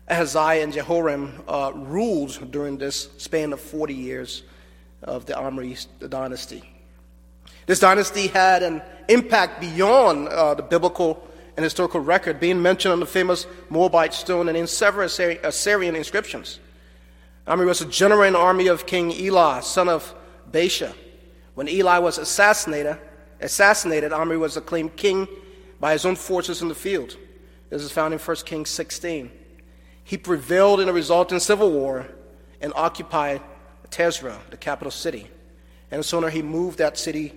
Ahaziah 0.06 0.64
and 0.64 0.74
Jehoram, 0.74 1.42
uh, 1.48 1.72
ruled 1.74 2.50
during 2.50 2.76
this 2.76 3.08
span 3.16 3.54
of 3.54 3.60
40 3.60 3.94
years 3.94 4.42
of 5.02 5.24
the 5.24 5.34
Omri 5.34 5.78
dynasty. 6.06 6.62
This 7.64 7.80
dynasty 7.80 8.26
had 8.26 8.62
an 8.62 8.82
impact 9.08 9.62
beyond 9.62 10.28
uh, 10.28 10.52
the 10.52 10.62
biblical 10.62 11.25
and 11.56 11.64
historical 11.64 12.00
record, 12.00 12.38
being 12.38 12.60
mentioned 12.60 12.92
on 12.92 13.00
the 13.00 13.06
famous 13.06 13.46
Moabite 13.70 14.12
stone 14.12 14.48
and 14.48 14.56
in 14.56 14.66
several 14.66 15.06
Assyrian 15.06 15.96
inscriptions. 15.96 16.60
Omri 17.46 17.66
was 17.66 17.80
a 17.80 17.86
general 17.86 18.22
in 18.22 18.34
the 18.34 18.38
army 18.38 18.66
of 18.66 18.86
King 18.86 19.12
Elah, 19.12 19.62
son 19.62 19.88
of 19.88 20.14
Baasha. 20.50 20.94
When 21.54 21.68
Eli 21.68 21.98
was 21.98 22.18
assassinated, 22.18 22.98
assassinated, 23.40 24.12
Omri 24.12 24.36
was 24.36 24.56
acclaimed 24.56 24.96
king 24.96 25.28
by 25.80 25.92
his 25.92 26.04
own 26.04 26.16
forces 26.16 26.60
in 26.60 26.68
the 26.68 26.74
field. 26.74 27.16
This 27.70 27.82
is 27.82 27.92
found 27.92 28.12
in 28.12 28.20
1 28.20 28.36
Kings 28.44 28.70
16. 28.70 29.30
He 30.04 30.18
prevailed 30.18 30.80
in 30.80 30.88
a 30.88 30.92
resulting 30.92 31.38
civil 31.38 31.70
war 31.72 32.06
and 32.60 32.72
occupied 32.76 33.40
Tirzah, 33.90 34.38
the 34.50 34.56
capital 34.56 34.90
city. 34.90 35.28
And 35.90 36.04
sooner 36.04 36.30
he 36.30 36.42
moved 36.42 36.78
that 36.78 36.98
city 36.98 37.32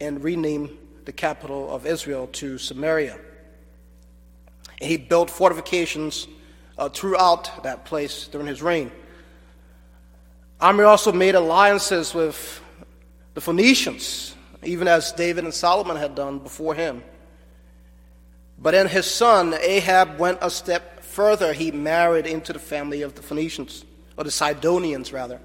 and 0.00 0.22
renamed 0.22 0.70
the 1.04 1.12
capital 1.12 1.74
of 1.74 1.86
Israel 1.86 2.28
to 2.32 2.58
Samaria. 2.58 3.18
And 4.80 4.90
he 4.90 4.96
built 4.96 5.30
fortifications 5.30 6.26
uh, 6.78 6.88
throughout 6.88 7.62
that 7.62 7.84
place 7.84 8.28
during 8.28 8.46
his 8.46 8.62
reign. 8.62 8.90
Omri 10.60 10.84
also 10.84 11.12
made 11.12 11.34
alliances 11.34 12.14
with 12.14 12.60
the 13.34 13.40
Phoenicians, 13.40 14.34
even 14.62 14.88
as 14.88 15.12
David 15.12 15.44
and 15.44 15.52
Solomon 15.52 15.96
had 15.96 16.14
done 16.14 16.38
before 16.38 16.74
him. 16.74 17.02
But 18.58 18.70
then 18.70 18.86
his 18.86 19.06
son, 19.06 19.54
Ahab, 19.60 20.18
went 20.18 20.38
a 20.40 20.50
step 20.50 21.02
further. 21.02 21.52
He 21.52 21.70
married 21.70 22.26
into 22.26 22.52
the 22.52 22.58
family 22.58 23.02
of 23.02 23.14
the 23.14 23.22
Phoenicians, 23.22 23.84
or 24.16 24.24
the 24.24 24.30
Sidonians, 24.30 25.12
rather. 25.12 25.40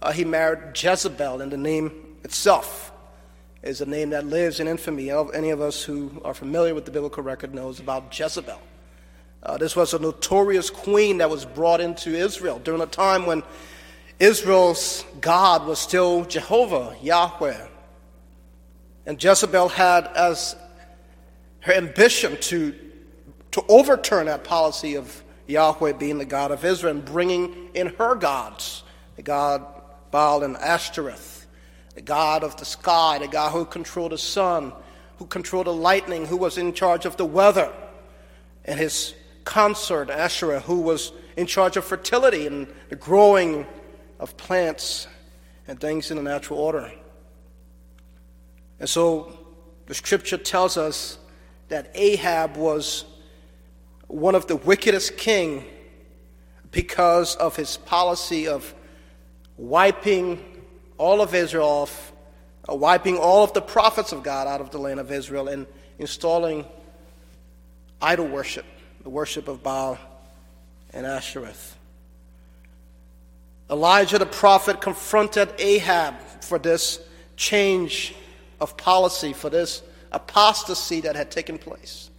Uh, 0.00 0.12
he 0.12 0.24
married 0.24 0.80
Jezebel, 0.80 1.40
and 1.40 1.50
the 1.50 1.56
name 1.56 2.18
itself 2.22 2.92
is 3.66 3.80
a 3.80 3.86
name 3.86 4.10
that 4.10 4.24
lives 4.24 4.60
in 4.60 4.68
infamy. 4.68 5.10
Any 5.10 5.50
of 5.50 5.60
us 5.60 5.82
who 5.82 6.22
are 6.24 6.34
familiar 6.34 6.74
with 6.74 6.84
the 6.84 6.90
biblical 6.90 7.22
record 7.22 7.52
knows 7.52 7.80
about 7.80 8.16
Jezebel. 8.16 8.60
Uh, 9.42 9.58
this 9.58 9.76
was 9.76 9.92
a 9.92 9.98
notorious 9.98 10.70
queen 10.70 11.18
that 11.18 11.28
was 11.28 11.44
brought 11.44 11.80
into 11.80 12.10
Israel 12.14 12.58
during 12.58 12.80
a 12.80 12.86
time 12.86 13.26
when 13.26 13.42
Israel's 14.18 15.04
God 15.20 15.66
was 15.66 15.78
still 15.78 16.24
Jehovah, 16.24 16.96
Yahweh. 17.02 17.66
And 19.04 19.22
Jezebel 19.22 19.68
had 19.68 20.06
as 20.16 20.56
her 21.60 21.72
ambition 21.74 22.36
to, 22.40 22.74
to 23.52 23.64
overturn 23.68 24.26
that 24.26 24.44
policy 24.44 24.94
of 24.96 25.22
Yahweh 25.46 25.92
being 25.92 26.18
the 26.18 26.24
God 26.24 26.50
of 26.50 26.64
Israel 26.64 26.94
and 26.94 27.04
bringing 27.04 27.70
in 27.74 27.88
her 27.98 28.14
gods, 28.14 28.84
the 29.16 29.22
god 29.22 29.64
Baal 30.10 30.42
and 30.42 30.56
Ashtoreth 30.56 31.35
the 31.96 32.02
God 32.02 32.44
of 32.44 32.56
the 32.56 32.64
sky, 32.66 33.18
the 33.18 33.26
God 33.26 33.52
who 33.52 33.64
controlled 33.64 34.12
the 34.12 34.18
sun, 34.18 34.72
who 35.16 35.24
controlled 35.24 35.66
the 35.66 35.72
lightning, 35.72 36.26
who 36.26 36.36
was 36.36 36.58
in 36.58 36.74
charge 36.74 37.06
of 37.06 37.16
the 37.16 37.24
weather, 37.24 37.72
and 38.66 38.78
his 38.78 39.14
consort, 39.44 40.10
Asherah, 40.10 40.60
who 40.60 40.82
was 40.82 41.12
in 41.38 41.46
charge 41.46 41.78
of 41.78 41.86
fertility 41.86 42.46
and 42.46 42.66
the 42.90 42.96
growing 42.96 43.66
of 44.20 44.36
plants 44.36 45.08
and 45.66 45.80
things 45.80 46.10
in 46.10 46.18
the 46.18 46.22
natural 46.22 46.58
order. 46.58 46.92
And 48.78 48.88
so 48.88 49.32
the 49.86 49.94
scripture 49.94 50.36
tells 50.36 50.76
us 50.76 51.16
that 51.68 51.90
Ahab 51.94 52.58
was 52.58 53.06
one 54.06 54.34
of 54.34 54.46
the 54.48 54.56
wickedest 54.56 55.16
king 55.16 55.64
because 56.72 57.36
of 57.36 57.56
his 57.56 57.78
policy 57.78 58.46
of 58.48 58.74
wiping 59.56 60.55
all 60.98 61.20
of 61.20 61.34
Israel 61.34 61.66
off, 61.66 62.12
uh, 62.68 62.74
wiping 62.74 63.16
all 63.16 63.44
of 63.44 63.52
the 63.52 63.62
prophets 63.62 64.12
of 64.12 64.22
God 64.22 64.46
out 64.46 64.60
of 64.60 64.70
the 64.70 64.78
land 64.78 65.00
of 65.00 65.12
Israel, 65.12 65.48
and 65.48 65.66
installing 65.98 66.64
idol 68.00 68.26
worship, 68.26 68.66
the 69.02 69.10
worship 69.10 69.48
of 69.48 69.62
Baal 69.62 69.98
and 70.92 71.06
Ashereth. 71.06 71.74
Elijah 73.68 74.18
the 74.18 74.26
prophet 74.26 74.80
confronted 74.80 75.52
Ahab 75.58 76.14
for 76.40 76.58
this 76.58 77.00
change 77.36 78.14
of 78.60 78.76
policy, 78.76 79.32
for 79.32 79.50
this 79.50 79.82
apostasy 80.12 81.00
that 81.00 81.16
had 81.16 81.30
taken 81.30 81.58
place. 81.58 82.10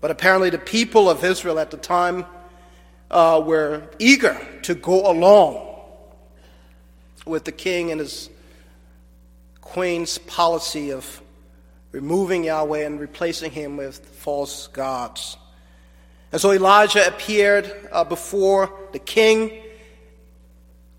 But 0.00 0.10
apparently, 0.10 0.50
the 0.50 0.58
people 0.58 1.08
of 1.08 1.24
Israel 1.24 1.58
at 1.58 1.70
the 1.70 1.76
time 1.76 2.26
uh, 3.10 3.42
were 3.44 3.88
eager 3.98 4.38
to 4.62 4.74
go 4.74 5.10
along 5.10 5.65
with 7.26 7.44
the 7.44 7.52
king 7.52 7.90
and 7.90 8.00
his 8.00 8.30
queen's 9.60 10.16
policy 10.16 10.90
of 10.90 11.20
removing 11.92 12.44
Yahweh 12.44 12.86
and 12.86 13.00
replacing 13.00 13.50
him 13.50 13.76
with 13.76 13.98
false 13.98 14.68
gods. 14.68 15.36
And 16.32 16.40
so 16.40 16.52
Elijah 16.52 17.06
appeared 17.06 17.72
uh, 17.92 18.04
before 18.04 18.72
the 18.92 18.98
king, 18.98 19.62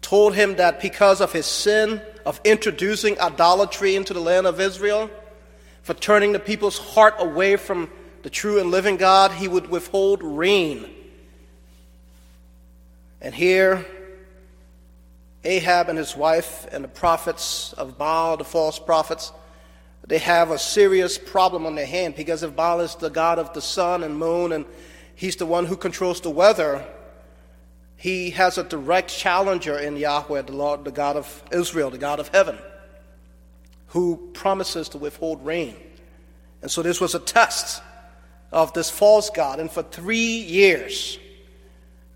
told 0.02 0.36
him 0.36 0.58
that 0.58 0.82
because 0.82 1.22
of 1.22 1.32
his 1.32 1.46
sin 1.46 2.02
of 2.26 2.42
introducing 2.44 3.20
idolatry 3.20 3.96
into 3.96 4.14
the 4.14 4.20
land 4.20 4.48
of 4.48 4.60
Israel, 4.60 5.10
for 5.84 5.94
turning 5.94 6.34
the 6.34 6.40
people's 6.40 6.78
heart 6.78 7.16
away 7.20 7.56
from 7.56 7.90
the 8.24 8.30
true 8.30 8.60
and 8.60 8.72
living 8.72 8.98
God, 8.98 9.32
he 9.32 9.48
would 9.48 9.70
withhold 9.70 10.22
rain. 10.22 10.90
And 13.22 13.34
here, 13.34 13.86
Ahab 15.48 15.90
and 15.90 15.98
his 15.98 16.16
wife 16.16 16.68
and 16.72 16.84
the 16.84 16.90
prophets 16.90 17.74
of 17.74 17.98
Baal, 17.98 18.38
the 18.38 18.44
false 18.44 18.78
prophets, 18.80 19.32
they 20.06 20.18
have 20.20 20.52
a 20.52 20.60
serious 20.60 21.18
problem 21.18 21.66
on 21.66 21.76
their 21.76 21.86
hand 21.86 22.16
because 22.16 22.44
if 22.44 22.56
Baal 22.56 22.82
is 22.82 22.96
the 22.96 23.10
god 23.10 23.40
of 23.40 23.54
the 23.54 23.62
sun 23.62 24.04
and 24.04 24.18
moon 24.18 24.52
and 24.52 24.66
he's 25.16 25.38
the 25.38 25.46
one 25.46 25.66
who 25.66 25.76
controls 25.76 26.22
the 26.22 26.30
weather, 26.30 26.86
he 27.96 28.30
has 28.32 28.58
a 28.58 28.64
direct 28.64 29.10
challenger 29.10 29.78
in 29.80 29.98
Yahweh, 29.98 30.44
the 30.44 30.54
Lord, 30.54 30.86
the 30.86 30.92
God 30.92 31.16
of 31.16 31.44
Israel, 31.52 31.90
the 31.90 31.98
God 31.98 32.20
of 32.20 32.28
heaven 32.28 32.58
who 33.88 34.30
promises 34.34 34.90
to 34.90 34.98
withhold 34.98 35.46
rain. 35.46 35.76
And 36.62 36.70
so 36.70 36.82
this 36.82 37.00
was 37.00 37.16
a 37.16 37.20
test 37.20 37.82
of 38.52 38.74
this 38.74 38.90
false 38.90 39.30
God. 39.30 39.60
And 39.60 39.72
for 39.72 39.84
three 39.84 40.40
years, 40.42 41.18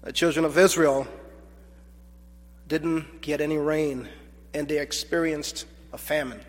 the 0.03 0.11
children 0.11 0.45
of 0.45 0.57
Israel 0.57 1.07
didn't 2.71 3.19
get 3.19 3.41
any 3.41 3.57
rain 3.57 4.07
and 4.53 4.65
they 4.65 4.79
experienced 4.79 5.65
a 5.91 5.97
famine. 5.97 6.39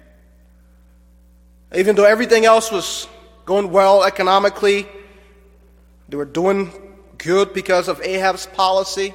Even 1.75 1.97
though 1.97 2.05
everything 2.05 2.45
else 2.45 2.71
was 2.71 3.09
going 3.45 3.73
well 3.73 4.05
economically, 4.05 4.87
they 6.09 6.17
were 6.17 6.25
doing 6.25 6.71
good 7.19 7.53
because 7.53 7.89
of 7.89 8.01
Ahab's 8.03 8.47
policy, 8.47 9.13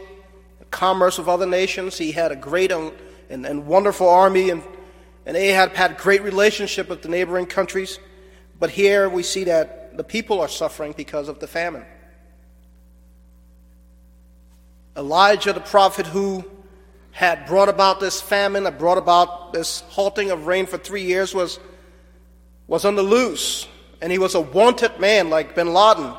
commerce 0.70 1.18
with 1.18 1.30
other 1.30 1.46
nations. 1.46 1.98
He 1.98 2.12
had 2.12 2.34
a 2.34 2.36
great 2.36 2.74
and, 2.74 2.92
and, 3.30 3.46
and 3.46 3.66
wonderful 3.66 4.10
army 4.10 4.50
and 4.50 4.62
and 5.26 5.36
Ahab 5.36 5.76
had 5.76 5.98
great 5.98 6.24
relationship 6.24 6.90
with 6.90 7.02
the 7.02 7.10
neighboring 7.10 7.48
countries. 7.48 8.00
But 8.60 8.70
here 8.70 9.10
we 9.10 9.24
see 9.24 9.46
that 9.46 9.96
the 9.98 10.04
people 10.04 10.40
are 10.42 10.48
suffering 10.48 10.94
because 10.96 11.28
of 11.28 11.40
the 11.40 11.48
famine. 11.48 11.86
Elijah, 14.96 15.52
the 15.52 15.60
prophet 15.60 16.08
who 16.08 16.46
had 17.18 17.48
brought 17.48 17.68
about 17.68 18.00
this 18.00 18.22
famine, 18.22 18.66
had 18.66 18.78
brought 18.78 19.00
about 19.00 19.52
this 19.52 19.82
halting 19.90 20.30
of 20.30 20.46
rain 20.46 20.68
for 20.68 20.78
three 20.78 21.02
years, 21.02 21.34
was, 21.34 21.60
was 22.68 22.86
on 22.86 22.94
the 22.94 23.02
loose. 23.02 23.68
And 24.04 24.12
he 24.12 24.20
was 24.20 24.36
a 24.36 24.40
wanted 24.40 25.00
man 25.00 25.32
like 25.32 25.56
bin 25.56 25.74
Laden. 25.74 26.14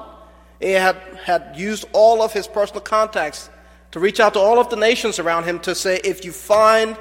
Ahab 0.61 0.97
had 1.19 1.19
had 1.19 1.57
used 1.57 1.85
all 1.93 2.21
of 2.21 2.33
his 2.33 2.49
personal 2.49 2.81
contacts 2.81 3.49
to 3.93 4.01
reach 4.01 4.19
out 4.19 4.33
to 4.33 4.41
all 4.41 4.59
of 4.59 4.71
the 4.71 4.77
nations 4.77 5.21
around 5.21 5.45
him 5.45 5.61
to 5.61 5.75
say, 5.77 6.01
if 6.03 6.25
you 6.25 6.33
find 6.33 6.99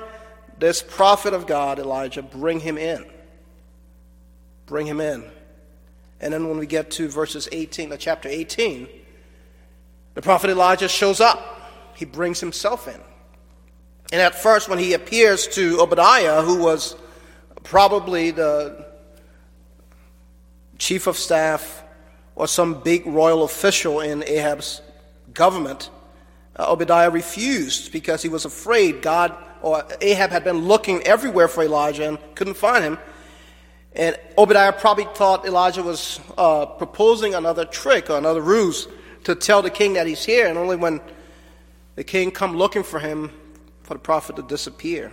this 0.60 0.84
prophet 0.84 1.34
of 1.34 1.48
God, 1.48 1.80
Elijah, 1.80 2.22
bring 2.22 2.60
him 2.60 2.78
in. 2.78 3.04
Bring 4.68 4.86
him 4.86 5.02
in. 5.02 5.24
And 6.22 6.32
then 6.32 6.48
when 6.48 6.60
we 6.60 6.68
get 6.68 6.92
to 6.92 7.08
verses 7.08 7.50
18, 7.52 7.92
uh, 7.92 7.98
chapter 7.98 8.30
18, 8.30 8.88
the 10.14 10.22
prophet 10.22 10.52
Elijah 10.52 10.88
shows 10.88 11.20
up. 11.20 11.96
He 11.96 12.06
brings 12.06 12.40
himself 12.40 12.88
in. 12.88 13.02
And 14.12 14.22
at 14.22 14.36
first, 14.36 14.70
when 14.70 14.80
he 14.80 14.94
appears 14.94 15.48
to 15.50 15.82
Obadiah, 15.82 16.42
who 16.42 16.60
was 16.60 16.96
probably 17.64 18.32
the 18.32 18.86
chief 20.78 21.08
of 21.08 21.18
staff 21.18 21.84
or 22.36 22.48
some 22.48 22.82
big 22.82 23.06
royal 23.06 23.44
official 23.44 24.00
in 24.00 24.24
Ahab's 24.24 24.82
government, 25.34 25.90
uh, 26.56 26.72
Obadiah 26.72 27.10
refused 27.10 27.92
because 27.92 28.22
he 28.22 28.30
was 28.30 28.46
afraid 28.46 29.02
God 29.02 29.36
or 29.62 29.84
Ahab 30.02 30.32
had 30.32 30.44
been 30.44 30.60
looking 30.60 31.02
everywhere 31.04 31.48
for 31.48 31.64
Elijah 31.64 32.08
and 32.08 32.18
couldn't 32.36 32.56
find 32.56 32.84
him. 32.84 32.98
And 33.94 34.18
Obadiah 34.38 34.74
probably 34.74 35.08
thought 35.16 35.46
Elijah 35.46 35.84
was 35.84 36.20
uh, 36.38 36.66
proposing 36.66 37.34
another 37.34 37.66
trick 37.66 38.10
or 38.10 38.18
another 38.18 38.42
ruse 38.42 38.88
to 39.24 39.36
tell 39.36 39.62
the 39.62 39.72
king 39.72 39.94
that 39.94 40.08
he's 40.08 40.24
here. 40.24 40.48
And 40.48 40.58
only 40.58 40.76
when 40.76 41.02
the 41.96 42.04
king 42.04 42.32
come 42.32 42.56
looking 42.56 42.84
for 42.84 43.00
him, 43.00 43.32
for 43.88 43.94
the 43.94 44.00
prophet 44.00 44.36
to 44.36 44.42
disappear. 44.42 45.10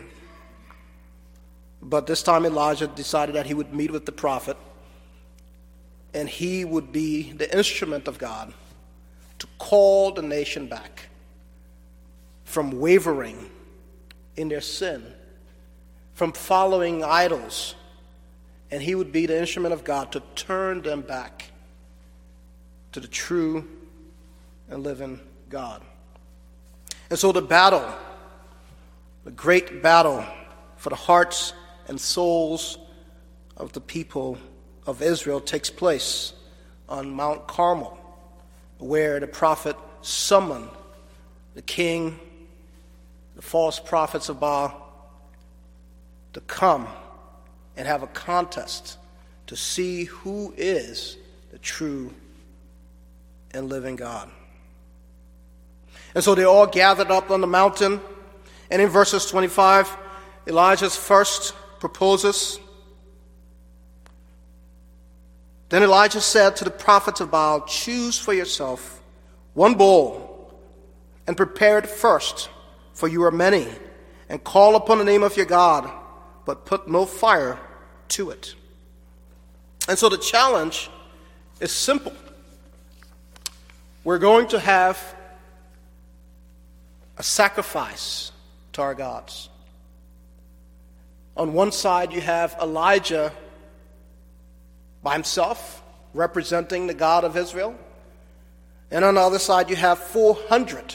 But 1.81 2.09
this 2.09 2.25
time 2.25 2.45
Elijah 2.45 2.89
decided 2.89 3.37
that 3.37 3.47
he 3.47 3.55
would 3.55 3.73
meet 3.73 3.93
with 3.93 4.05
the 4.05 4.11
prophet 4.11 4.57
and 6.13 6.29
he 6.29 6.65
would 6.65 6.91
be 6.91 7.31
the 7.33 7.57
instrument 7.57 8.09
of 8.09 8.19
God 8.19 8.53
to 9.39 9.47
call 9.59 10.11
the 10.11 10.23
nation 10.23 10.67
back 10.67 11.09
from 12.45 12.81
wavering 12.81 13.49
in 14.37 14.49
their 14.49 14.61
sin, 14.61 15.05
from 16.15 16.33
following 16.33 17.05
idols, 17.05 17.77
and 18.73 18.83
he 18.83 18.97
would 18.97 19.13
be 19.13 19.27
the 19.27 19.39
instrument 19.39 19.73
of 19.73 19.85
God 19.85 20.11
to 20.11 20.23
turn 20.35 20.83
them 20.83 21.01
back 21.01 21.45
to 22.91 22.99
the 22.99 23.07
true 23.07 23.69
and 24.69 24.83
living 24.83 25.21
God. 25.49 25.81
And 27.09 27.17
so 27.17 27.31
the 27.31 27.43
battle, 27.43 27.85
the 29.25 29.31
great 29.31 29.83
battle 29.83 30.25
for 30.77 30.91
the 30.91 30.97
hearts 30.97 31.53
and 31.89 32.01
souls 32.01 32.79
of 33.57 33.73
the 33.73 33.81
people 33.81 34.39
of 34.87 35.03
Israel 35.03 35.41
takes 35.41 35.71
place 35.71 36.33
on 36.89 37.11
Mount 37.11 37.47
Carmel, 37.47 37.99
where 38.79 39.19
the 39.21 39.27
prophet 39.27 39.77
summoned 40.03 40.69
the 41.55 41.63
king 41.63 42.19
the 43.37 43.43
false 43.43 43.81
prophets 43.81 44.29
of 44.29 44.39
Baal 44.39 44.81
to 46.33 46.41
come 46.43 46.87
and 47.77 47.87
have 47.87 48.03
a 48.03 48.07
contest 48.09 48.99
to 49.47 49.57
see 49.57 50.05
who 50.05 50.55
is 50.57 51.17
the 51.51 51.59
true 51.59 52.13
and 53.51 53.69
living 53.69 53.97
God. 53.97 54.31
And 56.15 56.23
so 56.23 56.35
they 56.35 56.45
all 56.45 56.67
gathered 56.67 57.11
up 57.11 57.31
on 57.31 57.41
the 57.41 57.47
mountain. 57.47 58.01
And 58.71 58.81
in 58.81 58.89
verses 58.89 59.27
25, 59.27 59.97
Elijah's 60.47 60.97
first 60.97 61.55
proposes. 61.81 62.59
Then 65.69 65.83
Elijah 65.83 66.21
said 66.21 66.57
to 66.57 66.65
the 66.65 66.71
prophets 66.71 67.21
of 67.21 67.31
Baal, 67.31 67.63
Choose 67.63 68.19
for 68.19 68.33
yourself 68.33 69.03
one 69.55 69.75
bull 69.75 70.55
and 71.27 71.37
prepare 71.37 71.79
it 71.79 71.87
first 71.87 72.49
for 72.95 73.09
you 73.09 73.25
are 73.25 73.31
many, 73.31 73.67
and 74.29 74.43
call 74.43 74.77
upon 74.77 74.99
the 74.99 75.05
name 75.05 75.23
of 75.23 75.37
your 75.37 75.47
God, 75.47 75.91
but 76.47 76.65
put 76.65 76.89
no 76.89 77.05
fire 77.05 77.59
to 78.09 78.31
it. 78.31 78.55
And 79.89 79.99
so 79.99 80.09
the 80.09 80.17
challenge 80.17 80.89
is 81.61 81.73
simple. 81.73 82.13
We're 84.05 84.19
going 84.19 84.47
to 84.49 84.61
have 84.61 85.17
a 87.19 87.23
sacrifice 87.23 88.31
to 88.75 88.83
our 88.83 88.95
gods. 88.95 89.49
On 91.37 91.53
one 91.53 91.73
side, 91.73 92.13
you 92.13 92.21
have 92.21 92.57
Elijah 92.63 93.33
by 95.03 95.15
himself, 95.15 95.83
representing 96.13 96.87
the 96.87 96.95
God 96.95 97.25
of 97.25 97.37
Israel. 97.37 97.75
And 98.91 99.05
on 99.05 99.15
the 99.15 99.21
other 99.21 99.39
side, 99.39 99.69
you 99.69 99.77
have 99.77 99.99
400 99.99 100.95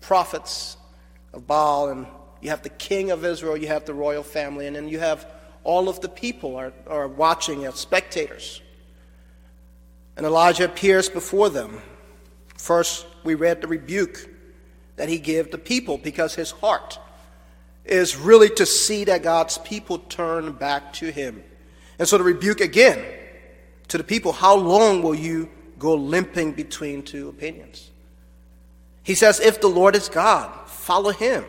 prophets 0.00 0.76
of 1.32 1.46
Baal 1.46 1.88
and 1.88 2.06
You 2.42 2.50
have 2.50 2.62
the 2.62 2.70
king 2.70 3.10
of 3.10 3.24
Israel, 3.24 3.56
you 3.56 3.68
have 3.68 3.84
the 3.84 3.92
royal 3.92 4.22
family, 4.22 4.66
and 4.66 4.74
then 4.74 4.88
you 4.88 4.98
have 4.98 5.26
all 5.62 5.90
of 5.90 6.00
the 6.00 6.08
people 6.08 6.56
are, 6.56 6.72
are 6.86 7.06
watching 7.06 7.66
as 7.66 7.74
spectators. 7.74 8.62
And 10.16 10.24
Elijah 10.24 10.64
appears 10.64 11.10
before 11.10 11.50
them. 11.50 11.82
First, 12.56 13.06
we 13.24 13.34
read 13.34 13.60
the 13.60 13.66
rebuke 13.66 14.28
that 15.00 15.08
he 15.08 15.18
gave 15.18 15.50
the 15.50 15.56
people 15.56 15.96
because 15.96 16.34
his 16.34 16.50
heart 16.50 16.98
is 17.86 18.18
really 18.18 18.50
to 18.50 18.66
see 18.66 19.04
that 19.04 19.22
God's 19.22 19.56
people 19.56 19.96
turn 19.96 20.52
back 20.52 20.92
to 20.92 21.10
him. 21.10 21.42
And 21.98 22.06
so 22.06 22.18
the 22.18 22.24
rebuke 22.24 22.60
again 22.60 23.02
to 23.88 23.96
the 23.96 24.04
people 24.04 24.32
how 24.32 24.54
long 24.56 25.02
will 25.02 25.14
you 25.14 25.48
go 25.78 25.94
limping 25.94 26.52
between 26.52 27.02
two 27.02 27.30
opinions? 27.30 27.90
He 29.02 29.14
says, 29.14 29.40
if 29.40 29.62
the 29.62 29.68
Lord 29.68 29.96
is 29.96 30.10
God, 30.10 30.68
follow 30.68 31.12
him. 31.12 31.46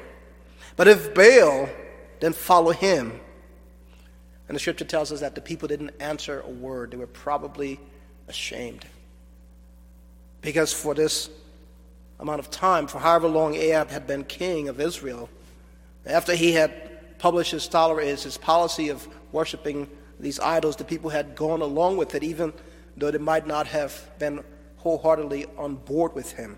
But 0.77 0.87
if 0.87 1.13
Baal, 1.13 1.67
then 2.21 2.31
follow 2.31 2.71
him. 2.71 3.19
And 4.47 4.55
the 4.55 4.59
scripture 4.61 4.85
tells 4.85 5.11
us 5.11 5.19
that 5.19 5.35
the 5.35 5.41
people 5.41 5.67
didn't 5.67 5.91
answer 5.99 6.39
a 6.39 6.49
word. 6.49 6.91
They 6.91 6.97
were 6.97 7.05
probably 7.05 7.81
ashamed. 8.29 8.85
Because 10.39 10.71
for 10.71 10.93
this 10.93 11.29
amount 12.21 12.39
of 12.39 12.49
time, 12.49 12.88
for 12.88 12.99
however 12.99 13.27
long 13.27 13.55
Ahab 13.55 13.89
had 13.89 14.07
been 14.07 14.23
king 14.23 14.69
of 14.69 14.79
Israel, 14.79 15.29
after 16.05 16.36
he 16.36 16.53
had 16.53 17.17
published 17.19 17.51
his, 17.51 17.67
tolerance, 17.67 18.23
his 18.23 18.38
policy 18.38 18.89
of 18.89 19.07
worshiping 19.31 19.89
these 20.19 20.39
idols, 20.39 20.75
the 20.75 20.84
people 20.84 21.10
had 21.10 21.36
gone 21.36 21.62
along 21.62 21.97
with 21.97 22.15
it, 22.15 22.23
even 22.23 22.53
though 22.95 23.12
they 23.12 23.17
might 23.17 23.47
not 23.47 23.67
have 23.67 24.10
been 24.19 24.43
wholeheartedly 24.77 25.47
on 25.57 25.75
board 25.75 26.13
with 26.13 26.31
him. 26.31 26.57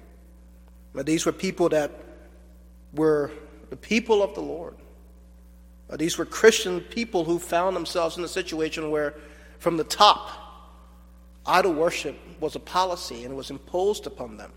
But 0.94 1.06
these 1.06 1.26
were 1.26 1.32
people 1.32 1.70
that 1.70 1.92
were 2.94 3.32
the 3.70 3.78
people 3.78 4.22
of 4.22 4.36
the 4.36 4.42
Lord. 4.42 4.76
These 5.98 6.18
were 6.18 6.26
Christian 6.26 6.82
people 6.82 7.24
who 7.24 7.40
found 7.40 7.76
themselves 7.76 8.18
in 8.18 8.24
a 8.24 8.28
situation 8.28 8.92
where, 8.92 9.16
from 9.60 9.78
the 9.78 9.84
top, 9.84 10.30
idol 11.46 11.74
worship 11.74 12.18
was 12.40 12.56
a 12.56 12.60
policy 12.60 13.24
and 13.24 13.34
it 13.34 13.36
was 13.36 13.52
imposed 13.52 14.08
upon 14.08 14.38
them. 14.38 14.52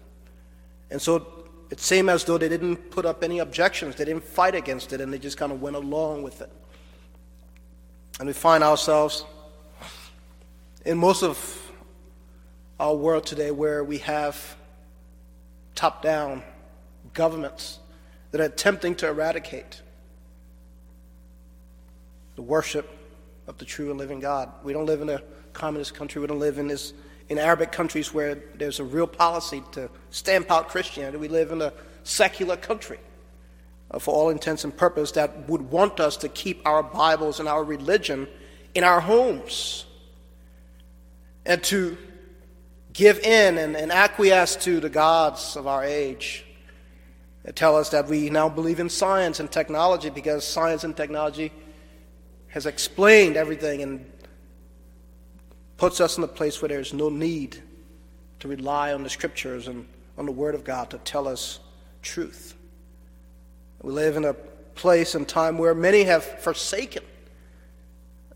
And 0.90 1.00
so 1.00 1.44
it 1.70 1.80
seemed 1.80 2.08
as 2.08 2.24
though 2.24 2.38
they 2.38 2.48
didn't 2.48 2.90
put 2.90 3.04
up 3.04 3.24
any 3.24 3.40
objections, 3.40 3.96
they 3.96 4.04
didn't 4.04 4.24
fight 4.24 4.54
against 4.54 4.92
it, 4.92 5.00
and 5.00 5.12
they 5.12 5.18
just 5.18 5.36
kind 5.36 5.52
of 5.52 5.60
went 5.60 5.76
along 5.76 6.22
with 6.22 6.40
it. 6.40 6.50
And 8.18 8.26
we 8.26 8.32
find 8.32 8.62
ourselves 8.64 9.24
in 10.84 10.96
most 10.96 11.22
of 11.22 11.72
our 12.78 12.94
world 12.94 13.26
today 13.26 13.50
where 13.50 13.82
we 13.82 13.98
have 13.98 14.56
top 15.74 16.02
down 16.02 16.42
governments 17.12 17.78
that 18.30 18.40
are 18.40 18.44
attempting 18.44 18.94
to 18.96 19.08
eradicate 19.08 19.82
the 22.36 22.42
worship 22.42 22.88
of 23.46 23.58
the 23.58 23.64
true 23.64 23.90
and 23.90 23.98
living 23.98 24.20
God. 24.20 24.50
We 24.62 24.72
don't 24.72 24.86
live 24.86 25.00
in 25.00 25.08
a 25.08 25.22
communist 25.52 25.94
country. 25.94 26.20
We 26.20 26.26
don't 26.26 26.38
live 26.38 26.58
in 26.58 26.68
this 26.68 26.92
in 27.28 27.38
Arabic 27.38 27.72
countries 27.72 28.14
where 28.14 28.38
there's 28.54 28.78
a 28.78 28.84
real 28.84 29.06
policy 29.06 29.62
to 29.72 29.90
stamp 30.10 30.50
out 30.50 30.68
Christianity. 30.68 31.18
We 31.18 31.28
live 31.28 31.50
in 31.50 31.60
a 31.60 31.72
secular 32.04 32.56
country, 32.56 32.98
uh, 33.90 33.98
for 33.98 34.14
all 34.14 34.30
intents 34.30 34.64
and 34.64 34.76
purposes, 34.76 35.12
that 35.12 35.48
would 35.48 35.62
want 35.62 35.98
us 35.98 36.16
to 36.18 36.28
keep 36.28 36.66
our 36.66 36.82
Bibles 36.82 37.40
and 37.40 37.48
our 37.48 37.64
religion 37.64 38.28
in 38.74 38.84
our 38.84 39.00
homes 39.00 39.86
and 41.44 41.62
to 41.64 41.96
give 42.92 43.18
in 43.20 43.58
and, 43.58 43.76
and 43.76 43.92
acquiesce 43.92 44.56
to 44.56 44.80
the 44.80 44.88
gods 44.88 45.56
of 45.56 45.66
our 45.66 45.84
age. 45.84 46.44
They 47.44 47.52
tell 47.52 47.76
us 47.76 47.90
that 47.90 48.08
we 48.08 48.30
now 48.30 48.48
believe 48.48 48.80
in 48.80 48.88
science 48.88 49.40
and 49.40 49.50
technology 49.50 50.10
because 50.10 50.44
science 50.44 50.82
and 50.84 50.96
technology 50.96 51.52
has 52.48 52.66
explained 52.66 53.36
everything 53.36 53.82
and 53.82 54.10
puts 55.76 56.00
us 56.00 56.18
in 56.18 56.24
a 56.24 56.28
place 56.28 56.60
where 56.60 56.68
there's 56.68 56.92
no 56.92 57.08
need 57.08 57.62
to 58.40 58.48
rely 58.48 58.92
on 58.92 59.02
the 59.02 59.10
scriptures 59.10 59.68
and 59.68 59.86
on 60.18 60.26
the 60.26 60.32
Word 60.32 60.54
of 60.54 60.64
God 60.64 60.90
to 60.90 60.98
tell 60.98 61.28
us 61.28 61.60
truth. 62.02 62.54
We 63.82 63.92
live 63.92 64.16
in 64.16 64.24
a 64.24 64.34
place 64.74 65.14
and 65.14 65.28
time 65.28 65.58
where 65.58 65.74
many 65.74 66.04
have 66.04 66.24
forsaken 66.24 67.02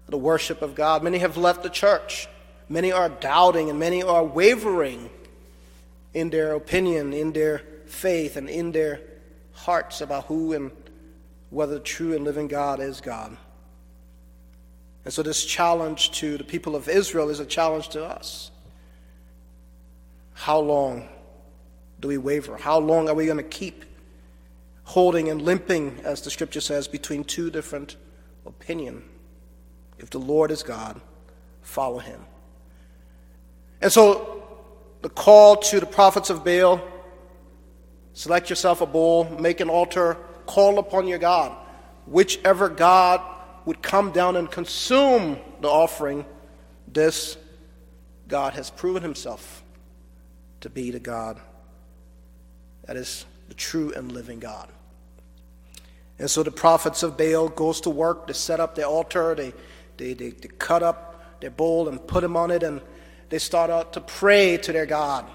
the 0.08 0.18
worship 0.18 0.60
of 0.60 0.74
God, 0.74 1.02
many 1.02 1.18
have 1.18 1.36
left 1.36 1.62
the 1.62 1.70
church, 1.70 2.28
many 2.68 2.90
are 2.90 3.08
doubting, 3.08 3.70
and 3.70 3.78
many 3.78 4.02
are 4.02 4.24
wavering 4.24 5.08
in 6.12 6.30
their 6.30 6.54
opinion, 6.54 7.12
in 7.12 7.32
their 7.32 7.62
faith, 7.86 8.36
and 8.36 8.48
in 8.48 8.72
their 8.72 9.00
hearts 9.52 10.00
about 10.00 10.24
who 10.26 10.52
and 10.52 10.72
whether 11.50 11.74
the 11.74 11.80
true 11.80 12.14
and 12.14 12.24
living 12.24 12.48
God 12.48 12.80
is 12.80 13.00
God. 13.00 13.36
And 15.04 15.12
so, 15.12 15.22
this 15.22 15.44
challenge 15.44 16.10
to 16.12 16.36
the 16.36 16.44
people 16.44 16.76
of 16.76 16.88
Israel 16.88 17.30
is 17.30 17.40
a 17.40 17.46
challenge 17.46 17.88
to 17.90 18.04
us. 18.04 18.50
How 20.34 20.58
long 20.58 21.08
do 22.00 22.08
we 22.08 22.18
waver? 22.18 22.56
How 22.56 22.78
long 22.78 23.08
are 23.08 23.14
we 23.14 23.26
going 23.26 23.38
to 23.38 23.42
keep 23.42 23.84
holding 24.84 25.28
and 25.28 25.42
limping, 25.42 26.00
as 26.04 26.22
the 26.22 26.30
scripture 26.30 26.60
says, 26.60 26.86
between 26.88 27.24
two 27.24 27.50
different 27.50 27.96
opinions? 28.44 29.04
If 29.98 30.10
the 30.10 30.18
Lord 30.18 30.50
is 30.50 30.62
God, 30.62 31.00
follow 31.62 31.98
him. 31.98 32.24
And 33.82 33.92
so, 33.92 34.42
the 35.02 35.08
call 35.08 35.56
to 35.56 35.80
the 35.80 35.86
prophets 35.86 36.30
of 36.30 36.44
Baal 36.44 36.80
select 38.12 38.50
yourself 38.50 38.80
a 38.80 38.86
bull, 38.86 39.24
make 39.40 39.60
an 39.60 39.70
altar, 39.70 40.16
call 40.46 40.78
upon 40.78 41.06
your 41.06 41.18
God. 41.18 41.56
Whichever 42.06 42.68
God 42.68 43.22
would 43.70 43.82
come 43.82 44.10
down 44.10 44.34
and 44.34 44.50
consume 44.50 45.38
the 45.60 45.68
offering, 45.68 46.24
this 46.88 47.36
God 48.26 48.54
has 48.54 48.68
proven 48.68 49.00
himself 49.00 49.62
to 50.62 50.68
be 50.68 50.90
the 50.90 50.98
God 50.98 51.40
that 52.86 52.96
is 52.96 53.26
the 53.46 53.54
true 53.54 53.92
and 53.94 54.10
living 54.10 54.40
God. 54.40 54.68
And 56.18 56.28
so 56.28 56.42
the 56.42 56.50
prophets 56.50 57.04
of 57.04 57.16
Baal 57.16 57.48
goes 57.48 57.80
to 57.82 57.90
work 57.90 58.26
to 58.26 58.34
set 58.34 58.58
up 58.58 58.74
their 58.74 58.86
altar. 58.86 59.36
They, 59.36 59.54
they, 59.98 60.14
they, 60.14 60.30
they 60.30 60.48
cut 60.48 60.82
up 60.82 61.40
their 61.40 61.50
bowl 61.52 61.88
and 61.88 62.04
put 62.04 62.24
him 62.24 62.36
on 62.36 62.50
it, 62.50 62.64
and 62.64 62.80
they 63.28 63.38
start 63.38 63.70
out 63.70 63.92
to 63.92 64.00
pray 64.00 64.56
to 64.56 64.72
their 64.72 64.86
God. 64.86 65.30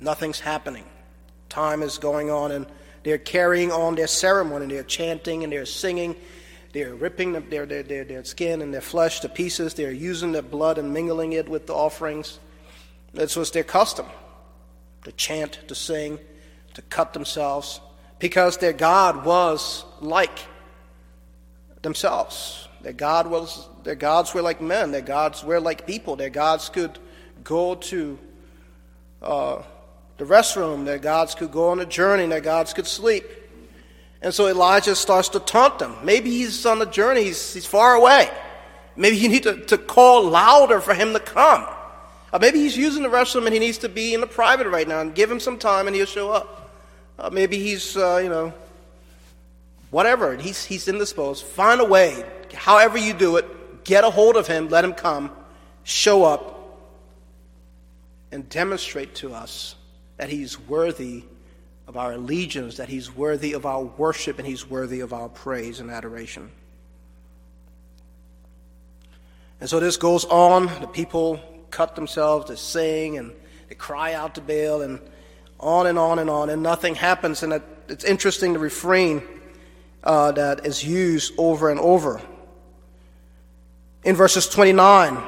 Nothing's 0.00 0.40
happening. 0.40 0.86
Time 1.48 1.84
is 1.84 1.98
going 1.98 2.32
on, 2.32 2.50
and 2.50 2.66
they're 3.04 3.16
carrying 3.16 3.70
on 3.70 3.94
their 3.94 4.08
ceremony. 4.08 4.66
They're 4.66 4.82
chanting 4.82 5.44
and 5.44 5.52
they're 5.52 5.64
singing 5.64 6.16
they're 6.72 6.94
ripping 6.94 7.32
their, 7.32 7.66
their, 7.66 7.82
their, 7.82 8.04
their 8.04 8.24
skin 8.24 8.62
and 8.62 8.72
their 8.72 8.80
flesh 8.80 9.20
to 9.20 9.28
pieces. 9.28 9.74
They're 9.74 9.90
using 9.90 10.32
their 10.32 10.42
blood 10.42 10.78
and 10.78 10.92
mingling 10.92 11.32
it 11.32 11.48
with 11.48 11.66
the 11.66 11.74
offerings. 11.74 12.38
This 13.14 13.36
was 13.36 13.50
their 13.50 13.64
custom 13.64 14.06
to 15.04 15.12
chant, 15.12 15.60
to 15.68 15.74
sing, 15.74 16.18
to 16.74 16.82
cut 16.82 17.12
themselves, 17.14 17.80
because 18.18 18.58
their 18.58 18.72
God 18.72 19.24
was 19.24 19.84
like 20.00 20.38
themselves. 21.82 22.68
Their 22.82 22.92
God 22.92 23.26
was 23.26 23.68
their 23.82 23.94
gods 23.94 24.34
were 24.34 24.42
like 24.42 24.60
men. 24.60 24.92
Their 24.92 25.00
gods 25.00 25.42
were 25.42 25.60
like 25.60 25.86
people. 25.86 26.16
Their 26.16 26.30
gods 26.30 26.68
could 26.68 26.98
go 27.42 27.74
to 27.74 28.18
uh, 29.22 29.62
the 30.18 30.24
restroom. 30.24 30.84
Their 30.84 30.98
gods 30.98 31.34
could 31.34 31.50
go 31.50 31.70
on 31.70 31.80
a 31.80 31.86
journey. 31.86 32.26
Their 32.26 32.40
gods 32.40 32.72
could 32.72 32.86
sleep. 32.86 33.24
And 34.20 34.34
so 34.34 34.48
Elijah 34.48 34.96
starts 34.96 35.28
to 35.30 35.40
taunt 35.40 35.78
them. 35.78 35.96
Maybe 36.02 36.30
he's 36.30 36.66
on 36.66 36.82
a 36.82 36.86
journey, 36.86 37.24
he's, 37.24 37.54
he's 37.54 37.66
far 37.66 37.94
away. 37.94 38.30
Maybe 38.96 39.16
you 39.16 39.28
need 39.28 39.44
to, 39.44 39.64
to 39.66 39.78
call 39.78 40.24
louder 40.24 40.80
for 40.80 40.92
him 40.92 41.12
to 41.12 41.20
come. 41.20 41.66
Or 42.32 42.38
maybe 42.40 42.58
he's 42.58 42.76
using 42.76 43.02
the 43.02 43.08
restroom 43.08 43.44
and 43.44 43.54
he 43.54 43.60
needs 43.60 43.78
to 43.78 43.88
be 43.88 44.12
in 44.12 44.20
the 44.20 44.26
private 44.26 44.66
right 44.68 44.86
now 44.86 45.00
and 45.00 45.14
give 45.14 45.30
him 45.30 45.40
some 45.40 45.58
time 45.58 45.86
and 45.86 45.94
he'll 45.94 46.04
show 46.04 46.30
up. 46.30 46.72
Uh, 47.18 47.30
maybe 47.30 47.58
he's, 47.58 47.96
uh, 47.96 48.20
you 48.22 48.28
know, 48.28 48.52
whatever. 49.90 50.36
He's, 50.36 50.64
he's 50.64 50.88
indisposed. 50.88 51.44
Find 51.44 51.80
a 51.80 51.84
way, 51.84 52.24
however 52.52 52.98
you 52.98 53.14
do 53.14 53.36
it, 53.36 53.84
get 53.84 54.04
a 54.04 54.10
hold 54.10 54.36
of 54.36 54.46
him, 54.46 54.68
let 54.68 54.84
him 54.84 54.92
come, 54.92 55.30
show 55.84 56.24
up, 56.24 56.56
and 58.30 58.48
demonstrate 58.48 59.14
to 59.16 59.32
us 59.32 59.74
that 60.16 60.28
he's 60.28 60.58
worthy 60.60 61.24
of 61.88 61.96
our 61.96 62.12
allegiance, 62.12 62.76
that 62.76 62.90
He's 62.90 63.12
worthy 63.12 63.54
of 63.54 63.64
our 63.64 63.82
worship 63.82 64.38
and 64.38 64.46
He's 64.46 64.68
worthy 64.68 65.00
of 65.00 65.14
our 65.14 65.30
praise 65.30 65.80
and 65.80 65.90
adoration. 65.90 66.50
And 69.58 69.68
so 69.68 69.80
this 69.80 69.96
goes 69.96 70.26
on. 70.26 70.66
The 70.80 70.86
people 70.86 71.40
cut 71.70 71.96
themselves, 71.96 72.48
they 72.48 72.56
sing 72.56 73.16
and 73.16 73.32
they 73.68 73.74
cry 73.74 74.12
out 74.12 74.34
to 74.34 74.42
Baal, 74.42 74.82
and 74.82 75.00
on 75.58 75.86
and 75.86 75.98
on 75.98 76.18
and 76.18 76.30
on, 76.30 76.50
and 76.50 76.62
nothing 76.62 76.94
happens. 76.94 77.42
And 77.42 77.60
it's 77.88 78.04
interesting 78.04 78.52
the 78.52 78.58
refrain 78.58 79.22
uh, 80.04 80.32
that 80.32 80.66
is 80.66 80.84
used 80.84 81.32
over 81.38 81.70
and 81.70 81.80
over. 81.80 82.20
In 84.04 84.14
verses 84.14 84.46
29, 84.48 85.22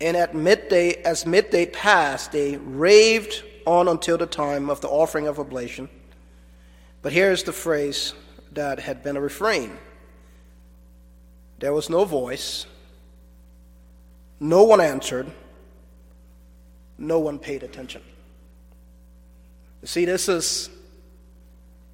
and 0.00 0.16
at 0.16 0.34
midday, 0.34 0.94
as 1.02 1.26
midday 1.26 1.66
passed, 1.66 2.32
they 2.32 2.56
raved 2.56 3.44
on 3.70 3.88
until 3.88 4.18
the 4.18 4.26
time 4.26 4.68
of 4.68 4.80
the 4.80 4.88
offering 4.88 5.26
of 5.26 5.38
oblation, 5.38 5.88
But 7.02 7.12
here's 7.12 7.44
the 7.44 7.52
phrase 7.52 8.12
that 8.52 8.80
had 8.80 9.02
been 9.02 9.16
a 9.16 9.20
refrain 9.20 9.78
there 11.58 11.72
was 11.74 11.90
no 11.90 12.04
voice, 12.04 12.66
no 14.38 14.64
one 14.64 14.80
answered, 14.80 15.30
no 16.96 17.18
one 17.18 17.38
paid 17.38 17.62
attention. 17.62 18.02
You 19.82 19.88
see, 19.88 20.06
this 20.06 20.28
is 20.28 20.70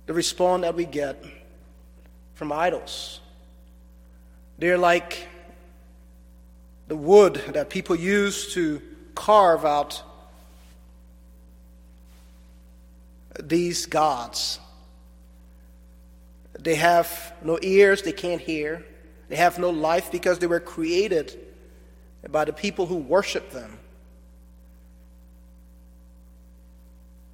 the 0.06 0.14
response 0.14 0.62
that 0.62 0.74
we 0.74 0.84
get 0.84 1.24
from 2.34 2.52
idols. 2.52 3.20
They're 4.58 4.78
like 4.78 5.26
the 6.86 6.96
wood 6.96 7.42
that 7.48 7.68
people 7.68 7.96
use 7.96 8.54
to 8.54 8.80
carve 9.16 9.64
out 9.64 10.02
these 13.42 13.86
gods. 13.86 14.58
They 16.58 16.74
have 16.76 17.34
no 17.42 17.58
ears, 17.62 18.02
they 18.02 18.12
can't 18.12 18.40
hear. 18.40 18.84
They 19.28 19.36
have 19.36 19.58
no 19.58 19.70
life 19.70 20.12
because 20.12 20.38
they 20.38 20.46
were 20.46 20.60
created 20.60 21.38
by 22.30 22.44
the 22.44 22.52
people 22.52 22.86
who 22.86 22.96
worship 22.96 23.50
them. 23.50 23.78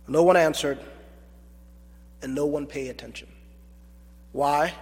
No 0.08 0.22
one 0.22 0.36
answered, 0.36 0.78
and 2.22 2.34
no 2.34 2.46
one 2.46 2.66
paid 2.66 2.88
attention. 2.88 3.28
Why? 4.32 4.74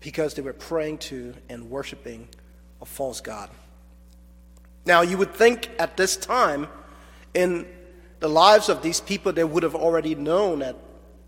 Because 0.00 0.34
they 0.34 0.42
were 0.42 0.52
praying 0.52 0.98
to 0.98 1.34
and 1.48 1.70
worshiping 1.70 2.28
a 2.80 2.86
false 2.86 3.20
God. 3.20 3.50
Now, 4.86 5.00
you 5.00 5.16
would 5.16 5.34
think 5.34 5.70
at 5.78 5.96
this 5.96 6.16
time 6.16 6.68
in 7.32 7.66
the 8.24 8.30
lives 8.30 8.70
of 8.70 8.80
these 8.80 9.02
people, 9.02 9.34
they 9.34 9.44
would 9.44 9.62
have 9.64 9.74
already 9.74 10.14
known 10.14 10.60
that 10.60 10.76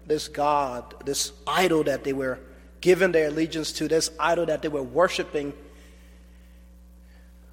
this 0.06 0.28
God, 0.28 0.94
this 1.04 1.30
idol 1.46 1.84
that 1.84 2.04
they 2.04 2.14
were 2.14 2.38
given 2.80 3.12
their 3.12 3.28
allegiance 3.28 3.70
to, 3.72 3.86
this 3.86 4.10
idol 4.18 4.46
that 4.46 4.62
they 4.62 4.68
were 4.68 4.82
worshiping, 4.82 5.52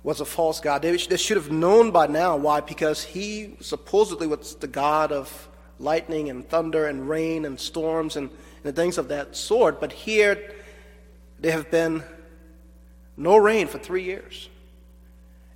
was 0.02 0.22
a 0.22 0.26
false 0.26 0.62
God. 0.62 0.82
They, 0.82 0.96
they 0.96 1.18
should 1.18 1.36
have 1.36 1.52
known 1.52 1.92
by 1.92 2.08
now. 2.08 2.38
Why? 2.38 2.62
Because 2.62 3.04
he 3.04 3.58
supposedly 3.60 4.28
was 4.28 4.56
the 4.56 4.68
God 4.68 5.12
of 5.12 5.50
lightning 5.78 6.30
and 6.30 6.48
thunder 6.48 6.88
and 6.88 7.10
rain 7.10 7.44
and 7.44 7.60
storms 7.60 8.16
and, 8.16 8.30
and 8.64 8.74
things 8.74 8.98
of 8.98 9.10
that 9.10 9.36
sort. 9.36 9.82
But 9.82 9.92
here, 9.92 10.54
there 11.42 11.52
have 11.52 11.70
been 11.70 12.02
no 13.18 13.36
rain 13.36 13.68
for 13.68 13.78
three 13.78 14.04
years. 14.04 14.48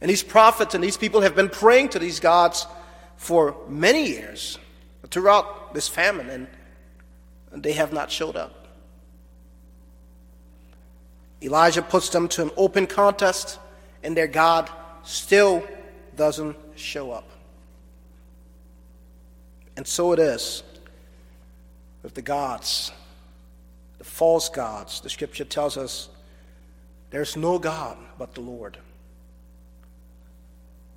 And 0.01 0.09
these 0.09 0.23
prophets 0.23 0.75
and 0.75 0.83
these 0.83 0.97
people 0.97 1.21
have 1.21 1.37
been 1.37 1.47
praying 1.47 1.87
to 1.89 1.99
these 1.99 2.19
gods 2.19 2.67
for 3.17 3.55
many 3.67 4.07
years 4.07 4.57
throughout 5.09 5.73
this 5.73 5.87
famine, 5.87 6.47
and 7.51 7.63
they 7.63 7.73
have 7.73 7.91
not 7.91 8.11
showed 8.11 8.35
up. 8.35 8.67
Elijah 11.41 11.81
puts 11.81 12.09
them 12.09 12.27
to 12.29 12.41
an 12.41 12.51
open 12.57 12.87
contest, 12.87 13.59
and 14.03 14.15
their 14.15 14.27
God 14.27 14.69
still 15.03 15.63
doesn't 16.15 16.55
show 16.75 17.11
up. 17.11 17.29
And 19.75 19.85
so 19.85 20.11
it 20.13 20.19
is 20.19 20.63
with 22.01 22.15
the 22.15 22.21
gods, 22.21 22.91
the 23.99 24.03
false 24.03 24.49
gods. 24.49 25.01
The 25.01 25.09
scripture 25.09 25.45
tells 25.45 25.77
us 25.77 26.09
there's 27.11 27.37
no 27.37 27.59
God 27.59 27.97
but 28.17 28.33
the 28.33 28.41
Lord. 28.41 28.77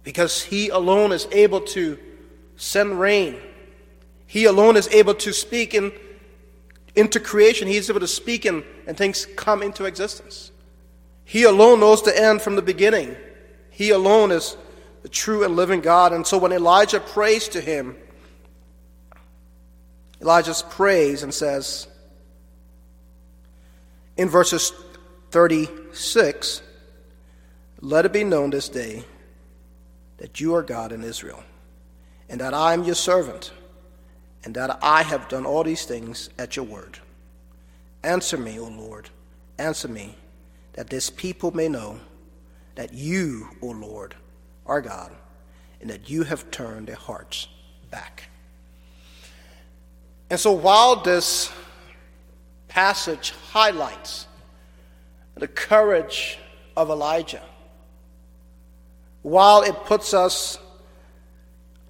Because 0.03 0.43
He 0.43 0.71
alone 0.71 1.13
is 1.13 1.29
able 1.31 1.61
to 1.61 1.99
send 2.61 3.01
rain, 3.01 3.37
He 4.27 4.45
alone 4.45 4.77
is 4.77 4.87
able 4.89 5.15
to 5.15 5.33
speak 5.33 5.75
in, 5.75 5.93
into 6.95 7.19
creation, 7.19 7.67
He 7.67 7.77
is 7.77 7.89
able 7.91 8.01
to 8.01 8.09
speak 8.09 8.45
and, 8.45 8.63
and 8.87 8.97
things 8.97 9.27
come 9.37 9.63
into 9.63 9.87
existence. 9.87 10.53
He 11.25 11.45
alone 11.45 11.81
knows 11.81 12.03
the 12.03 12.17
end 12.17 12.43
from 12.43 12.57
the 12.57 12.63
beginning. 12.63 13.17
He 13.71 13.91
alone 13.91 14.31
is 14.31 14.57
the 15.03 15.09
true 15.09 15.45
and 15.45 15.57
living 15.57 15.81
God. 15.81 16.13
And 16.13 16.27
so 16.27 16.37
when 16.37 16.53
Elijah 16.53 17.01
prays 17.01 17.49
to 17.49 17.61
Him, 17.61 17.97
Elijah 20.21 20.55
prays 20.69 21.23
and 21.23 21.33
says 21.33 21.87
in 24.17 24.29
verses 24.29 24.73
36 25.31 26.63
Let 27.81 28.05
it 28.05 28.13
be 28.13 28.25
known 28.25 28.51
this 28.51 28.69
day 28.69 29.05
that 30.19 30.41
you 30.41 30.55
are 30.55 30.63
God 30.63 30.93
in 30.93 31.03
Israel, 31.03 31.43
and 32.31 32.41
that 32.41 32.55
I 32.55 32.73
am 32.73 32.85
your 32.85 32.95
servant, 32.95 33.53
and 34.45 34.55
that 34.55 34.79
I 34.81 35.03
have 35.03 35.29
done 35.29 35.45
all 35.45 35.65
these 35.65 35.85
things 35.85 36.31
at 36.39 36.57
your 36.57 36.65
word. 36.65 36.99
Answer 38.03 38.39
me, 38.39 38.59
O 38.59 38.69
Lord, 38.69 39.11
answer 39.59 39.89
me, 39.89 40.15
that 40.75 40.89
this 40.89 41.11
people 41.11 41.55
may 41.55 41.69
know 41.69 41.99
that 42.77 42.95
you, 42.95 43.49
O 43.61 43.67
Lord, 43.67 44.15
are 44.65 44.81
God, 44.81 45.13
and 45.81 45.91
that 45.91 46.09
you 46.09 46.23
have 46.23 46.51
turned 46.53 46.87
their 46.87 46.97
hearts 46.97 47.49
back. 47.91 48.29
And 50.31 50.39
so 50.39 50.53
while 50.53 51.03
this 51.03 51.51
passage 52.69 53.35
highlights 53.51 54.29
the 55.35 55.49
courage 55.49 56.39
of 56.77 56.91
Elijah, 56.91 57.43
while 59.23 59.63
it 59.63 59.75
puts 59.85 60.15
us 60.15 60.59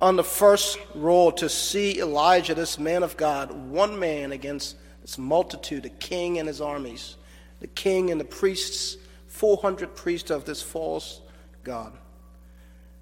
on 0.01 0.17
the 0.17 0.25
first 0.25 0.79
roll 0.95 1.31
to 1.33 1.49
see 1.49 2.01
Elijah, 2.01 2.55
this 2.55 2.79
man 2.79 3.03
of 3.03 3.17
God, 3.17 3.53
one 3.53 3.99
man 3.99 4.33
against 4.33 4.77
this 5.03 5.19
multitude, 5.19 5.83
the 5.83 5.91
king 5.91 6.39
and 6.39 6.49
his 6.49 6.61
armies, 6.61 7.17
the 7.61 7.67
king 7.67 8.11
and 8.11 8.21
the 8.21 8.25
priests, 8.25 8.97
400 9.29 9.95
priests 9.95 10.31
of 10.31 10.45
this 10.45 10.63
false 10.63 11.21
God. 11.65 11.93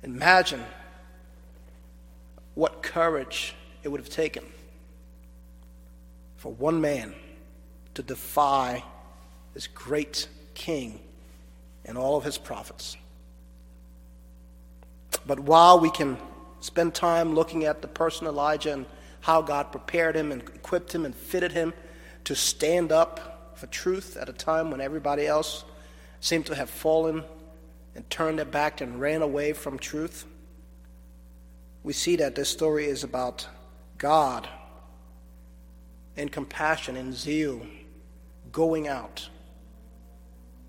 Imagine 0.02 0.64
what 2.54 2.82
courage 2.82 3.54
it 3.82 3.88
would 3.88 4.00
have 4.00 4.10
taken 4.10 4.44
for 6.36 6.52
one 6.52 6.80
man 6.80 7.14
to 7.94 8.02
defy 8.02 8.82
this 9.54 9.66
great 9.66 10.28
king 10.54 11.00
and 11.84 11.96
all 11.96 12.16
of 12.16 12.24
his 12.24 12.38
prophets. 12.38 12.96
But 15.26 15.40
while 15.40 15.80
we 15.80 15.90
can 15.90 16.16
spend 16.60 16.94
time 16.94 17.34
looking 17.34 17.64
at 17.64 17.82
the 17.82 17.88
person 17.88 18.26
Elijah 18.26 18.72
and 18.72 18.86
how 19.20 19.42
God 19.42 19.72
prepared 19.72 20.16
him 20.16 20.32
and 20.32 20.42
equipped 20.42 20.94
him 20.94 21.04
and 21.04 21.14
fitted 21.14 21.52
him 21.52 21.72
to 22.24 22.34
stand 22.34 22.92
up 22.92 23.52
for 23.56 23.66
truth 23.66 24.16
at 24.16 24.28
a 24.28 24.32
time 24.32 24.70
when 24.70 24.80
everybody 24.80 25.26
else 25.26 25.64
seemed 26.20 26.46
to 26.46 26.54
have 26.54 26.70
fallen 26.70 27.24
and 27.94 28.08
turned 28.10 28.38
their 28.38 28.46
back 28.46 28.80
and 28.80 29.00
ran 29.00 29.22
away 29.22 29.52
from 29.52 29.78
truth, 29.78 30.24
we 31.82 31.92
see 31.92 32.16
that 32.16 32.34
this 32.34 32.48
story 32.48 32.86
is 32.86 33.02
about 33.02 33.46
God 33.98 34.48
in 36.16 36.28
compassion 36.28 36.96
and 36.96 37.14
zeal 37.14 37.66
going 38.52 38.88
out 38.88 39.28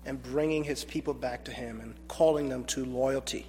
and 0.04 0.22
bringing 0.22 0.64
his 0.64 0.84
people 0.84 1.14
back 1.14 1.44
to 1.44 1.52
him 1.52 1.80
and 1.80 1.94
calling 2.08 2.48
them 2.48 2.64
to 2.64 2.84
loyalty. 2.84 3.46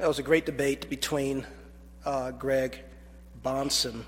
There 0.00 0.08
was 0.08 0.18
a 0.18 0.22
great 0.22 0.46
debate 0.46 0.88
between 0.88 1.46
uh, 2.06 2.30
Greg 2.30 2.80
Bahnsen 3.44 4.04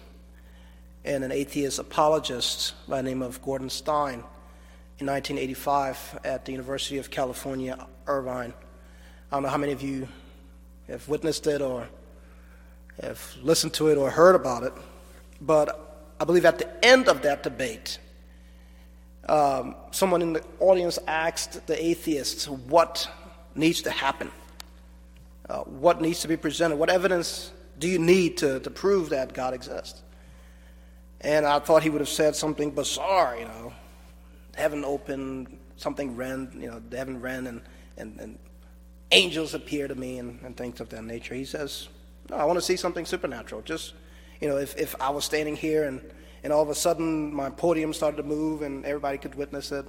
and 1.05 1.23
an 1.23 1.31
atheist 1.31 1.79
apologist 1.79 2.73
by 2.89 3.03
the 3.03 3.03
name 3.03 3.21
of 3.21 3.43
Gordon 3.43 3.69
Stein 3.69 4.25
in 5.01 5.07
1985 5.07 6.21
at 6.25 6.47
the 6.47 6.53
University 6.53 6.97
of 6.97 7.11
California, 7.11 7.77
Irvine. 8.07 8.55
I 9.31 9.37
don't 9.37 9.43
know 9.43 9.51
how 9.51 9.59
many 9.59 9.73
of 9.73 9.83
you 9.83 10.09
have 10.89 11.07
witnessed 11.11 11.47
it 11.47 11.61
or 11.61 11.87
have 13.03 13.37
listened 13.43 13.75
to 13.75 13.89
it 13.89 13.99
or 13.99 14.09
heard 14.09 14.35
about 14.35 14.63
it. 14.63 14.73
But 15.43 16.15
I 16.19 16.25
believe 16.25 16.47
at 16.47 16.57
the 16.57 16.83
end 16.83 17.07
of 17.07 17.21
that 17.21 17.43
debate, 17.43 17.99
um, 19.29 19.77
someone 19.91 20.23
in 20.23 20.33
the 20.33 20.43
audience 20.59 20.99
asked 21.07 21.67
the 21.67 21.85
atheists 21.85 22.49
what 22.49 23.07
needs 23.55 23.83
to 23.83 23.91
happen, 23.91 24.31
uh, 25.49 25.61
what 25.61 26.01
needs 26.01 26.21
to 26.21 26.29
be 26.29 26.37
presented, 26.37 26.77
what 26.77 26.91
evidence 26.91 27.53
do 27.79 27.89
you 27.89 27.99
need 27.99 28.37
to, 28.39 28.61
to 28.61 28.71
prove 28.71 29.11
that 29.11 29.33
God 29.33 29.55
exists? 29.55 30.03
And 31.21 31.47
I 31.47 31.59
thought 31.59 31.83
he 31.83 31.91
would 31.91 32.01
have 32.01 32.09
said 32.09 32.35
something 32.35 32.71
bizarre, 32.71 33.37
you 33.39 33.45
know, 33.45 33.73
heaven 34.55 34.85
opened, 34.85 35.57
something 35.77 36.17
ran, 36.17 36.51
you 36.59 36.69
know, 36.69 36.83
heaven 36.91 37.21
ran, 37.21 37.47
and, 37.47 37.63
and, 37.97 38.19
and 38.21 38.39
angels 39.11 39.55
appear 39.55 39.89
to 39.89 39.95
me, 39.95 40.19
and, 40.19 40.41
and 40.43 40.57
things 40.57 40.81
of 40.81 40.89
that 40.91 41.05
nature. 41.05 41.35
He 41.35 41.45
says, 41.45 41.89
No, 42.29 42.37
I 42.37 42.45
want 42.45 42.59
to 42.59 42.63
see 42.63 42.77
something 42.77 43.07
supernatural. 43.07 43.63
Just 43.63 43.95
you 44.43 44.49
know, 44.49 44.57
if, 44.57 44.77
if 44.77 45.01
I 45.01 45.11
was 45.11 45.25
standing 45.25 45.55
here 45.55 45.85
and, 45.85 46.03
and 46.43 46.53
all 46.53 46.63
of 46.63 46.69
a 46.69 46.75
sudden 46.75 47.33
my 47.33 47.49
podium 47.49 47.93
started 47.93 48.17
to 48.17 48.25
move 48.25 48.63
and 48.63 48.85
everybody 48.85 49.17
could 49.17 49.37
witness 49.37 49.71
it, 49.71 49.87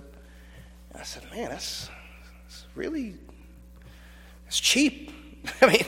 I 0.93 1.01
said, 1.01 1.23
man, 1.31 1.49
that's, 1.49 1.89
that's 2.43 2.67
really, 2.75 3.15
it's 4.45 4.59
cheap. 4.59 5.11
I 5.62 5.67
mean, 5.67 5.86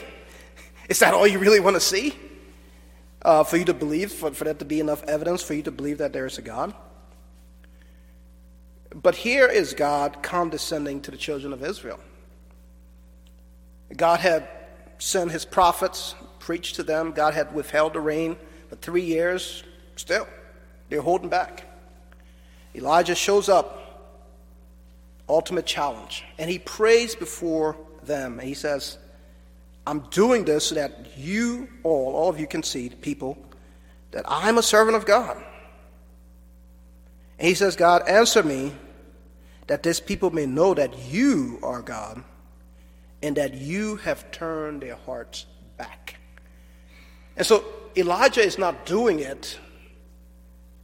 is 0.88 0.98
that 1.00 1.14
all 1.14 1.26
you 1.26 1.38
really 1.38 1.60
want 1.60 1.76
to 1.76 1.80
see? 1.80 2.14
uh, 3.26 3.42
for 3.42 3.56
you 3.56 3.64
to 3.64 3.74
believe, 3.74 4.12
for, 4.12 4.32
for 4.32 4.44
that 4.44 4.60
to 4.60 4.64
be 4.64 4.78
enough 4.78 5.02
evidence 5.04 5.42
for 5.42 5.54
you 5.54 5.62
to 5.62 5.72
believe 5.72 5.98
that 5.98 6.12
there 6.12 6.26
is 6.26 6.38
a 6.38 6.42
God. 6.42 6.72
But 8.94 9.16
here 9.16 9.48
is 9.48 9.74
God 9.74 10.22
condescending 10.22 11.00
to 11.02 11.10
the 11.10 11.16
children 11.16 11.52
of 11.52 11.62
Israel. 11.62 11.98
God 13.94 14.20
had 14.20 14.48
sent 14.98 15.32
his 15.32 15.44
prophets, 15.44 16.14
preached 16.38 16.76
to 16.76 16.84
them. 16.84 17.10
God 17.10 17.34
had 17.34 17.52
withheld 17.52 17.94
the 17.94 18.00
rain 18.00 18.36
for 18.68 18.76
three 18.76 19.02
years. 19.02 19.64
Still, 19.96 20.28
they're 20.88 21.02
holding 21.02 21.28
back. 21.28 21.64
Elijah 22.76 23.16
shows 23.16 23.48
up, 23.48 24.28
ultimate 25.28 25.66
challenge, 25.66 26.24
and 26.38 26.48
he 26.48 26.60
prays 26.60 27.16
before 27.16 27.76
them. 28.04 28.38
And 28.38 28.48
he 28.48 28.54
says, 28.54 28.98
I'm 29.86 30.00
doing 30.10 30.44
this 30.44 30.66
so 30.66 30.74
that 30.74 31.16
you 31.16 31.68
all, 31.84 32.14
all 32.14 32.28
of 32.28 32.40
you 32.40 32.46
can 32.46 32.62
see, 32.62 32.88
people, 32.88 33.38
that 34.10 34.24
I'm 34.26 34.58
a 34.58 34.62
servant 34.62 34.96
of 34.96 35.06
God. 35.06 35.36
And 37.38 37.46
he 37.48 37.54
says, 37.54 37.76
God, 37.76 38.08
answer 38.08 38.42
me 38.42 38.72
that 39.66 39.82
this 39.82 40.00
people 40.00 40.30
may 40.30 40.46
know 40.46 40.74
that 40.74 40.98
you 40.98 41.58
are 41.62 41.82
God 41.82 42.22
and 43.22 43.36
that 43.36 43.54
you 43.54 43.96
have 43.96 44.30
turned 44.30 44.82
their 44.82 44.96
hearts 44.96 45.46
back. 45.76 46.16
And 47.36 47.46
so 47.46 47.64
Elijah 47.96 48.42
is 48.42 48.58
not 48.58 48.86
doing 48.86 49.20
it 49.20 49.58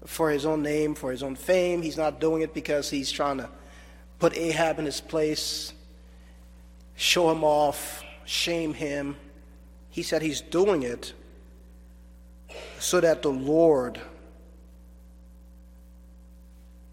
for 0.06 0.30
his 0.30 0.44
own 0.44 0.62
name, 0.62 0.94
for 0.94 1.10
his 1.10 1.22
own 1.22 1.36
fame. 1.36 1.82
He's 1.82 1.96
not 1.96 2.20
doing 2.20 2.42
it 2.42 2.54
because 2.54 2.90
he's 2.90 3.10
trying 3.10 3.38
to 3.38 3.48
put 4.18 4.36
Ahab 4.36 4.78
in 4.78 4.84
his 4.84 5.00
place, 5.00 5.72
show 6.96 7.30
him 7.30 7.44
off, 7.44 8.04
shame 8.32 8.72
him. 8.72 9.16
He 9.90 10.02
said 10.02 10.22
he's 10.22 10.40
doing 10.40 10.82
it 10.82 11.12
so 12.78 13.00
that 13.00 13.22
the 13.22 13.30
Lord 13.30 14.00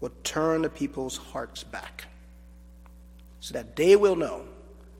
would 0.00 0.22
turn 0.22 0.62
the 0.62 0.70
people's 0.70 1.16
hearts 1.16 1.64
back, 1.64 2.06
so 3.40 3.54
that 3.54 3.74
they 3.74 3.96
will 3.96 4.16
know 4.16 4.44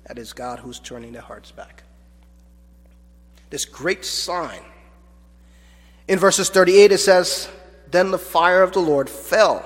that 0.07 0.19
it's 0.19 0.33
God 0.33 0.59
who's 0.59 0.79
turning 0.79 1.13
their 1.13 1.23
hearts 1.23 1.51
back. 1.51 1.83
This 3.51 3.65
great 3.65 4.05
sign. 4.05 4.61
In 6.09 6.19
verses 6.19 6.51
38, 6.51 6.93
it 6.93 6.99
says, 6.99 7.49
Then 7.91 8.11
the 8.11 8.19
fire 8.19 8.63
of 8.63 8.73
the 8.73 8.81
Lord 8.81 9.09
fell 9.09 9.65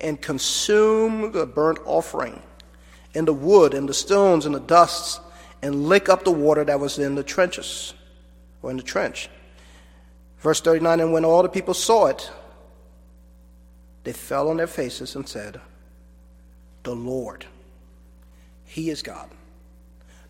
and 0.00 0.20
consumed 0.20 1.32
the 1.32 1.46
burnt 1.46 1.78
offering, 1.84 2.42
and 3.14 3.26
the 3.26 3.32
wood, 3.32 3.74
and 3.74 3.88
the 3.88 3.94
stones, 3.94 4.46
and 4.46 4.54
the 4.54 4.60
dusts, 4.60 5.20
and 5.62 5.88
lick 5.88 6.08
up 6.08 6.24
the 6.24 6.32
water 6.32 6.64
that 6.64 6.80
was 6.80 6.98
in 6.98 7.14
the 7.14 7.22
trenches, 7.22 7.94
or 8.62 8.70
in 8.70 8.76
the 8.76 8.82
trench. 8.82 9.30
Verse 10.38 10.60
39 10.60 11.00
And 11.00 11.12
when 11.12 11.24
all 11.24 11.42
the 11.42 11.48
people 11.48 11.72
saw 11.72 12.06
it, 12.06 12.30
they 14.04 14.12
fell 14.12 14.50
on 14.50 14.56
their 14.56 14.66
faces 14.66 15.14
and 15.14 15.28
said, 15.28 15.60
The 16.82 16.94
Lord, 16.94 17.46
He 18.64 18.90
is 18.90 19.02
God. 19.02 19.30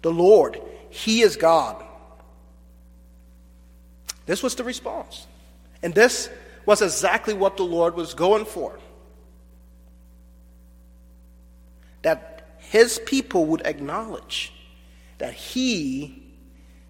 The 0.03 0.13
Lord, 0.13 0.61
He 0.91 1.23
is 1.23 1.37
God. 1.37 1.83
This 4.27 4.43
was 4.43 4.55
the 4.55 4.65
response. 4.65 5.27
And 5.83 5.95
this 5.95 6.29
was 6.67 6.83
exactly 6.83 7.35
what 7.35 7.57
the 7.57 7.65
Lord 7.65 7.97
was 7.97 8.15
going 8.15 8.45
for. 8.45 8.79
That 12.03 12.57
His 12.59 13.01
people 13.05 13.47
would 13.47 13.63
acknowledge 13.65 14.53
that 15.23 15.35
He 15.35 16.21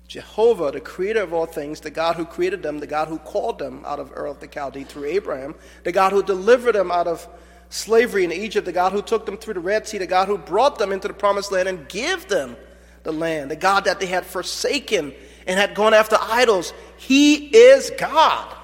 Jehovah, 0.08 0.70
the 0.72 0.80
creator 0.80 1.22
of 1.22 1.34
all 1.34 1.44
things, 1.44 1.80
the 1.80 1.90
God 1.90 2.16
who 2.16 2.24
created 2.24 2.62
them, 2.62 2.80
the 2.80 2.86
God 2.86 3.08
who 3.08 3.18
called 3.18 3.58
them 3.58 3.82
out 3.86 4.00
of 4.00 4.10
Ur 4.12 4.26
of 4.26 4.40
the 4.40 4.48
Chaldees 4.48 4.86
through 4.86 5.04
Abraham, 5.04 5.54
the 5.84 5.92
God 5.92 6.12
who 6.12 6.22
delivered 6.22 6.74
them 6.74 6.90
out 6.90 7.06
of 7.06 7.28
slavery 7.68 8.24
in 8.24 8.32
Egypt, 8.32 8.64
the 8.64 8.72
God 8.72 8.92
who 8.92 9.02
took 9.02 9.26
them 9.26 9.36
through 9.36 9.54
the 9.54 9.60
Red 9.60 9.86
Sea, 9.86 9.98
the 9.98 10.06
God 10.06 10.28
who 10.28 10.38
brought 10.38 10.78
them 10.78 10.92
into 10.92 11.08
the 11.08 11.14
promised 11.14 11.52
land 11.52 11.68
and 11.68 11.86
gave 11.90 12.26
them 12.28 12.56
the 13.02 13.12
land, 13.12 13.50
the 13.50 13.56
God 13.56 13.84
that 13.84 14.00
they 14.00 14.06
had 14.06 14.24
forsaken 14.24 15.12
and 15.46 15.60
had 15.60 15.74
gone 15.74 15.92
after 15.92 16.16
idols. 16.18 16.72
He 16.96 17.34
is 17.34 17.90
God. 17.98 18.56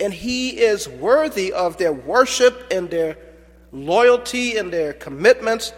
And 0.00 0.12
He 0.12 0.50
is 0.50 0.88
worthy 0.88 1.52
of 1.52 1.76
their 1.76 1.92
worship 1.92 2.66
and 2.72 2.90
their 2.90 3.18
loyalty 3.70 4.56
and 4.56 4.72
their 4.72 4.92
commitments, 4.92 5.72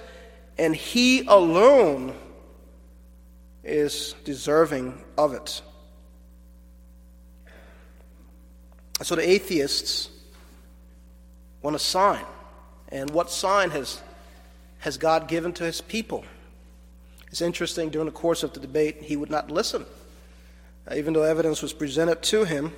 and 0.57 0.75
He 0.75 1.27
alone 1.27 2.15
is 3.69 4.15
deserving 4.25 5.03
of 5.17 5.35
it. 5.35 5.63
So 9.03 9.15
the 9.15 9.29
atheists 9.29 10.11
want 11.63 11.77
a 11.77 11.79
sign. 11.79 12.25
And 12.89 13.11
what 13.11 13.31
sign 13.31 13.71
has, 13.71 14.01
has 14.79 14.99
God 14.99 15.29
given 15.29 15.53
to 15.55 15.65
his 15.65 15.81
people? 15.81 16.25
It's 17.31 17.43
interesting, 17.43 17.91
during 17.91 18.07
the 18.07 18.13
course 18.13 18.43
of 18.43 18.55
the 18.55 18.61
debate, 18.61 19.03
he 19.03 19.17
would 19.17 19.31
not 19.31 19.51
listen, 19.51 19.85
uh, 20.91 20.95
even 20.95 21.13
though 21.13 21.23
evidence 21.23 21.61
was 21.61 21.73
presented 21.73 22.23
to 22.23 22.45
him. 22.45 22.73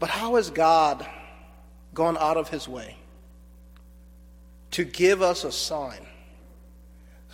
But 0.00 0.10
how 0.10 0.34
has 0.34 0.50
God 0.50 1.06
gone 1.94 2.18
out 2.18 2.36
of 2.36 2.48
his 2.48 2.68
way 2.68 2.96
to 4.72 4.84
give 4.84 5.22
us 5.22 5.44
a 5.44 5.52
sign? 5.52 6.04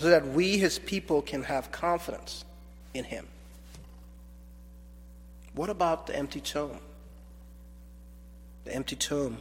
So 0.00 0.08
that 0.08 0.26
we, 0.26 0.56
his 0.56 0.78
people, 0.78 1.20
can 1.20 1.42
have 1.42 1.70
confidence 1.70 2.46
in 2.94 3.04
him. 3.04 3.26
What 5.54 5.68
about 5.68 6.06
the 6.06 6.16
empty 6.16 6.40
tomb? 6.40 6.78
The 8.64 8.74
empty 8.74 8.96
tomb 8.96 9.38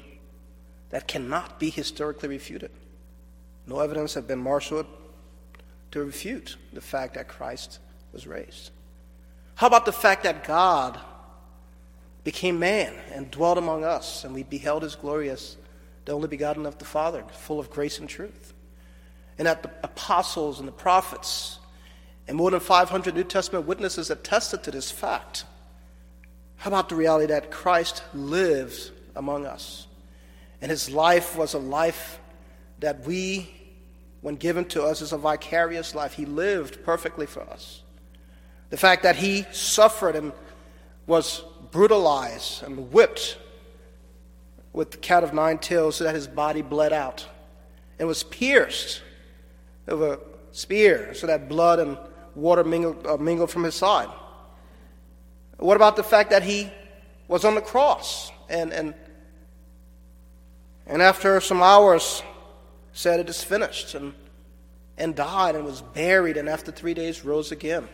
that 0.90 1.08
cannot 1.08 1.62
be 1.62 1.70
historically 1.70 2.28
refuted. 2.28 2.72
No 3.68 3.80
evidence 3.80 4.16
has 4.16 4.26
been 4.26 4.40
marshaled 4.40 4.86
to 5.92 6.04
refute 6.04 6.58
the 6.74 6.82
fact 6.82 7.14
that 7.14 7.30
Christ 7.30 7.80
was 8.12 8.28
raised. 8.28 8.72
How 9.56 9.68
about 9.68 9.86
the 9.86 9.94
fact 9.94 10.24
that 10.24 10.44
God 10.44 11.00
became 12.26 12.60
man 12.60 12.96
and 13.14 13.32
dwelt 13.32 13.58
among 13.58 13.86
us, 13.86 14.26
and 14.26 14.34
we 14.34 14.44
beheld 14.44 14.84
his 14.84 14.96
glory 14.96 15.30
as 15.30 15.56
the 16.04 16.12
only 16.12 16.28
begotten 16.28 16.66
of 16.66 16.80
the 16.80 16.86
Father, 16.86 17.24
full 17.32 17.62
of 17.62 17.70
grace 17.70 17.98
and 18.00 18.10
truth? 18.10 18.54
And 19.40 19.48
that 19.48 19.64
the 19.64 19.72
apostles 19.84 20.60
and 20.60 20.68
the 20.68 20.74
prophets 20.74 21.60
and 22.28 22.38
more 22.38 22.52
than 22.52 22.60
500 22.60 23.16
New 23.16 23.24
Testament 23.24 23.66
witnesses 23.66 24.12
attested 24.12 24.62
to 24.64 24.72
this 24.72 24.92
fact. 24.92 25.46
How 26.58 26.70
about 26.70 26.90
the 26.90 26.96
reality 26.96 27.26
that 27.28 27.50
Christ 27.50 28.04
lives 28.14 28.92
among 29.16 29.48
us? 29.48 29.88
And 30.62 30.70
his 30.70 30.92
life 30.92 31.36
was 31.36 31.56
a 31.56 31.58
life 31.58 32.20
that 32.80 33.08
we, 33.08 33.50
when 34.22 34.36
given 34.36 34.66
to 34.66 34.84
us, 34.84 35.02
is 35.02 35.14
a 35.14 35.18
vicarious 35.18 35.96
life. 35.96 36.14
He 36.14 36.26
lived 36.26 36.84
perfectly 36.84 37.26
for 37.26 37.42
us. 37.42 37.82
The 38.70 38.78
fact 38.78 39.04
that 39.04 39.16
he 39.16 39.48
suffered 39.52 40.16
and 40.16 40.34
was 41.08 41.44
brutalized 41.72 42.62
and 42.62 42.92
whipped 42.92 43.40
with 44.74 44.92
the 44.92 44.98
cat 44.98 45.24
of 45.24 45.34
nine 45.34 45.58
tails 45.58 45.96
so 45.96 46.04
that 46.04 46.14
his 46.14 46.28
body 46.28 46.62
bled 46.62 46.94
out 46.94 47.26
and 47.98 48.08
was 48.08 48.22
pierced 48.22 49.02
of 49.90 50.02
a 50.02 50.20
spear 50.52 51.14
so 51.14 51.28
that 51.28 51.50
blood 51.50 51.80
and 51.80 51.98
water 52.36 52.64
mingled, 52.64 53.06
uh, 53.06 53.18
mingled 53.18 53.52
from 53.52 53.64
his 53.64 53.76
side? 53.76 54.10
What 55.58 55.76
about 55.76 55.96
the 55.96 56.04
fact 56.04 56.30
that 56.30 56.44
he 56.44 56.72
was 57.28 57.44
on 57.44 57.56
the 57.56 57.62
cross 57.62 58.32
and, 58.50 58.72
and, 58.72 58.94
and 60.88 61.02
after 61.02 61.42
some 61.42 61.62
hours 61.62 62.24
said 62.94 63.20
it 63.20 63.30
is 63.30 63.44
finished 63.44 63.94
and, 63.94 64.14
and 64.98 65.16
died 65.16 65.56
and 65.56 65.66
was 65.66 65.82
buried 65.82 66.38
and 66.38 66.48
after 66.48 66.72
three 66.72 66.94
days 66.94 67.26
rose 67.26 67.52
again? 67.52 67.88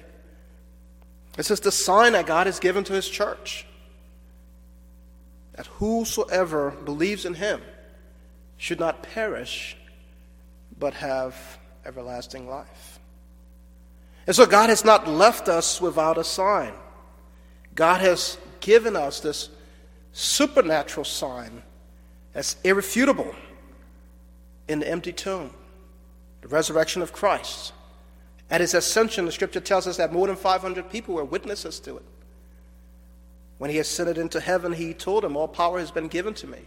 This 1.33 1.51
is 1.51 1.59
the 1.59 1.71
sign 1.71 2.13
that 2.13 2.25
God 2.25 2.45
has 2.45 2.59
given 2.59 2.83
to 2.85 2.93
his 2.93 3.09
church 3.09 3.65
that 5.55 5.67
whosoever 5.67 6.71
believes 6.71 7.25
in 7.25 7.33
him 7.33 7.61
should 8.57 8.79
not 8.79 9.03
perish 9.03 9.75
but 10.77 10.93
have 10.95 11.57
everlasting 11.85 12.49
life. 12.49 12.99
And 14.27 14.35
so 14.35 14.45
God 14.45 14.69
has 14.69 14.83
not 14.83 15.07
left 15.07 15.47
us 15.47 15.79
without 15.79 16.17
a 16.17 16.23
sign. 16.23 16.73
God 17.75 18.01
has 18.01 18.37
given 18.59 18.95
us 18.95 19.19
this 19.19 19.49
supernatural 20.13 21.03
sign 21.03 21.61
that's 22.33 22.55
irrefutable 22.63 23.35
in 24.67 24.79
the 24.79 24.87
empty 24.87 25.13
tomb, 25.13 25.51
the 26.41 26.47
resurrection 26.47 27.01
of 27.01 27.13
Christ. 27.13 27.73
At 28.49 28.61
his 28.61 28.73
ascension, 28.73 29.25
the 29.25 29.31
scripture 29.31 29.59
tells 29.59 29.87
us 29.87 29.97
that 29.97 30.13
more 30.13 30.27
than 30.27 30.35
500 30.35 30.89
people 30.89 31.15
were 31.15 31.25
witnesses 31.25 31.79
to 31.81 31.97
it. 31.97 32.03
When 33.57 33.69
he 33.69 33.79
ascended 33.79 34.17
into 34.17 34.39
heaven, 34.39 34.73
he 34.73 34.93
told 34.93 35.23
them, 35.23 35.37
All 35.37 35.47
power 35.47 35.79
has 35.79 35.91
been 35.91 36.07
given 36.07 36.33
to 36.35 36.47
me. 36.47 36.59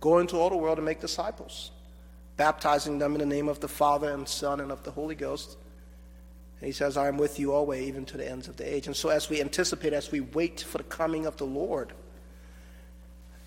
Go 0.00 0.18
into 0.18 0.36
all 0.36 0.50
the 0.50 0.56
world 0.56 0.78
and 0.78 0.84
make 0.84 1.00
disciples 1.00 1.72
baptizing 2.40 2.98
them 2.98 3.12
in 3.12 3.18
the 3.18 3.26
name 3.26 3.50
of 3.50 3.60
the 3.60 3.68
Father 3.68 4.10
and 4.12 4.26
Son 4.26 4.60
and 4.60 4.72
of 4.72 4.82
the 4.82 4.90
Holy 4.90 5.14
Ghost, 5.14 5.58
And 6.58 6.66
he 6.66 6.72
says, 6.72 6.96
I 6.96 7.06
am 7.06 7.18
with 7.18 7.38
you 7.38 7.52
always, 7.52 7.86
even 7.86 8.06
to 8.06 8.16
the 8.16 8.26
ends 8.26 8.48
of 8.48 8.56
the 8.56 8.64
age. 8.64 8.86
And 8.86 8.96
so, 8.96 9.10
as 9.10 9.28
we 9.28 9.42
anticipate, 9.42 9.92
as 9.92 10.10
we 10.10 10.20
wait 10.20 10.62
for 10.62 10.78
the 10.78 10.84
coming 10.84 11.26
of 11.26 11.36
the 11.36 11.44
Lord, 11.44 11.92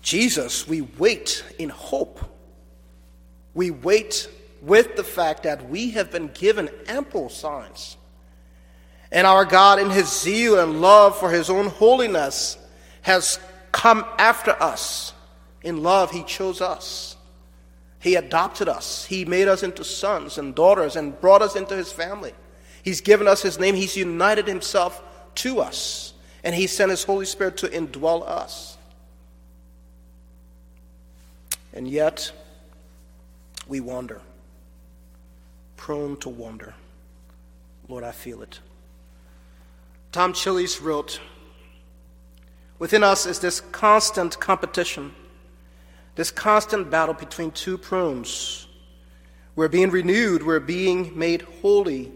Jesus, 0.00 0.68
we 0.68 0.82
wait 0.82 1.44
in 1.58 1.70
hope. 1.70 2.20
We 3.52 3.72
wait 3.72 4.28
with 4.62 4.94
the 4.94 5.02
fact 5.02 5.42
that 5.42 5.68
we 5.68 5.90
have 5.90 6.12
been 6.12 6.28
given 6.28 6.70
ample 6.86 7.30
signs. 7.30 7.96
And 9.10 9.26
our 9.26 9.44
God, 9.44 9.80
in 9.80 9.90
his 9.90 10.08
zeal 10.20 10.60
and 10.60 10.80
love 10.80 11.18
for 11.18 11.32
his 11.32 11.50
own 11.50 11.66
holiness, 11.66 12.58
has 13.02 13.40
come 13.72 14.04
after 14.18 14.52
us. 14.62 15.12
In 15.64 15.82
love, 15.82 16.12
he 16.12 16.22
chose 16.22 16.60
us. 16.60 17.16
He 18.04 18.16
adopted 18.16 18.68
us. 18.68 19.06
He 19.06 19.24
made 19.24 19.48
us 19.48 19.62
into 19.62 19.82
sons 19.82 20.36
and 20.36 20.54
daughters 20.54 20.94
and 20.94 21.18
brought 21.22 21.40
us 21.40 21.56
into 21.56 21.74
his 21.74 21.90
family. 21.90 22.34
He's 22.82 23.00
given 23.00 23.26
us 23.26 23.40
his 23.40 23.58
name. 23.58 23.74
He's 23.74 23.96
united 23.96 24.46
himself 24.46 25.02
to 25.36 25.60
us. 25.60 26.12
And 26.44 26.54
he 26.54 26.66
sent 26.66 26.90
his 26.90 27.04
Holy 27.04 27.24
Spirit 27.24 27.56
to 27.56 27.66
indwell 27.66 28.28
us. 28.28 28.76
And 31.72 31.88
yet, 31.88 32.30
we 33.66 33.80
wander, 33.80 34.20
prone 35.78 36.18
to 36.18 36.28
wander. 36.28 36.74
Lord, 37.88 38.04
I 38.04 38.12
feel 38.12 38.42
it. 38.42 38.60
Tim 40.12 40.34
Challies 40.34 40.78
wrote 40.82 41.20
Within 42.78 43.02
us 43.02 43.24
is 43.24 43.38
this 43.38 43.62
constant 43.62 44.38
competition, 44.40 45.14
this 46.14 46.30
constant 46.30 46.90
battle 46.90 47.14
between 47.14 47.50
two 47.50 47.76
prunes. 47.76 48.66
We're 49.56 49.68
being 49.68 49.90
renewed, 49.90 50.42
we're 50.42 50.60
being 50.60 51.16
made 51.18 51.42
holy 51.62 52.12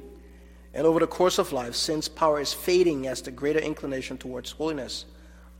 and 0.74 0.86
over 0.86 1.00
the 1.00 1.06
course 1.06 1.38
of 1.38 1.52
life, 1.52 1.74
sin's 1.74 2.08
power 2.08 2.40
is 2.40 2.52
fading 2.52 3.06
as 3.06 3.22
the 3.22 3.30
greater 3.30 3.58
inclination 3.58 4.18
towards 4.18 4.52
holiness 4.52 5.06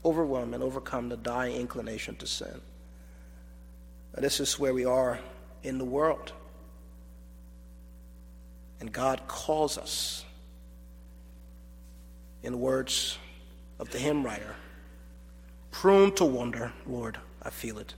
overwhelm 0.05 0.53
and 0.53 0.63
overcome 0.63 1.09
the 1.09 1.17
dying 1.17 1.57
inclination 1.57 2.15
to 2.15 2.25
sin. 2.25 2.61
And 4.13 4.23
this 4.23 4.39
is 4.39 4.57
where 4.57 4.73
we 4.73 4.85
are 4.85 5.19
in 5.61 5.77
the 5.77 5.85
world. 5.85 6.31
And 8.79 8.91
God 8.93 9.27
calls 9.27 9.77
us, 9.77 10.23
in 12.41 12.53
the 12.53 12.57
words 12.57 13.17
of 13.77 13.89
the 13.89 13.97
hymn 13.97 14.23
writer, 14.23 14.55
prone 15.71 16.15
to 16.15 16.23
wonder, 16.23 16.71
Lord, 16.87 17.17
I 17.43 17.49
feel 17.49 17.77
it, 17.77 17.93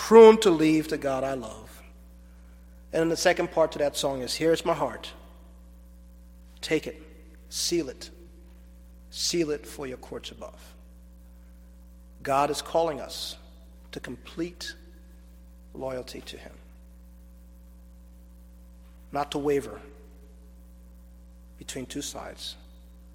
prone 0.00 0.38
to 0.38 0.50
leave 0.50 0.88
the 0.88 0.96
God 0.96 1.24
I 1.24 1.34
love. 1.34 1.82
And 2.90 3.12
the 3.12 3.18
second 3.18 3.52
part 3.52 3.70
to 3.72 3.78
that 3.80 3.98
song 3.98 4.22
is 4.22 4.34
Here's 4.34 4.64
my 4.64 4.72
heart. 4.72 5.12
Take 6.62 6.86
it, 6.86 7.00
seal 7.50 7.90
it, 7.90 8.08
seal 9.10 9.50
it 9.50 9.66
for 9.66 9.86
your 9.86 9.98
courts 9.98 10.30
above. 10.30 10.58
God 12.22 12.48
is 12.48 12.62
calling 12.62 12.98
us 12.98 13.36
to 13.92 14.00
complete 14.00 14.74
loyalty 15.74 16.22
to 16.22 16.38
Him, 16.38 16.54
not 19.12 19.30
to 19.32 19.38
waver 19.38 19.82
between 21.58 21.84
two 21.84 22.02
sides, 22.02 22.56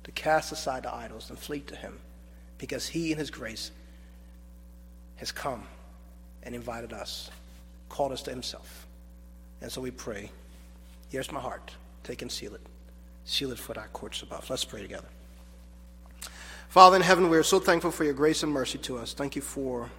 to 0.04 0.12
cast 0.12 0.52
aside 0.52 0.84
the 0.84 0.94
idols 0.94 1.32
and 1.32 1.40
flee 1.40 1.62
to 1.62 1.76
Him, 1.76 1.98
because 2.60 2.88
He, 2.88 3.12
in 3.12 3.18
His 3.18 3.32
grace, 3.32 3.72
has 5.18 5.32
come 5.32 5.68
and 6.46 6.56
invited 6.56 6.94
us, 6.94 7.30
called 7.90 8.12
us 8.12 8.22
to 8.24 8.32
Himself. 8.32 8.88
And 9.62 9.72
so 9.72 9.82
we 9.82 9.92
pray, 9.92 10.32
here's 11.10 11.32
my 11.32 11.40
heart, 11.40 11.72
take 12.04 12.22
and 12.22 12.32
seal 12.32 12.56
it 12.56 12.62
seal 13.26 13.52
it 13.52 13.60
for 13.60 13.78
our 13.78 13.88
courts 13.88 14.22
above. 14.22 14.50
Let's 14.50 14.64
pray 14.64 14.82
together. 14.82 15.08
Father 16.70 16.96
in 16.96 17.02
heaven, 17.02 17.30
we 17.30 17.38
are 17.38 17.44
so 17.44 17.60
thankful 17.60 17.92
for 17.92 18.04
your 18.04 18.14
grace 18.14 18.44
and 18.44 18.52
mercy 18.52 18.78
to 18.80 18.98
us. 18.98 19.14
Thank 19.14 19.36
you 19.36 19.42
for 19.42 19.90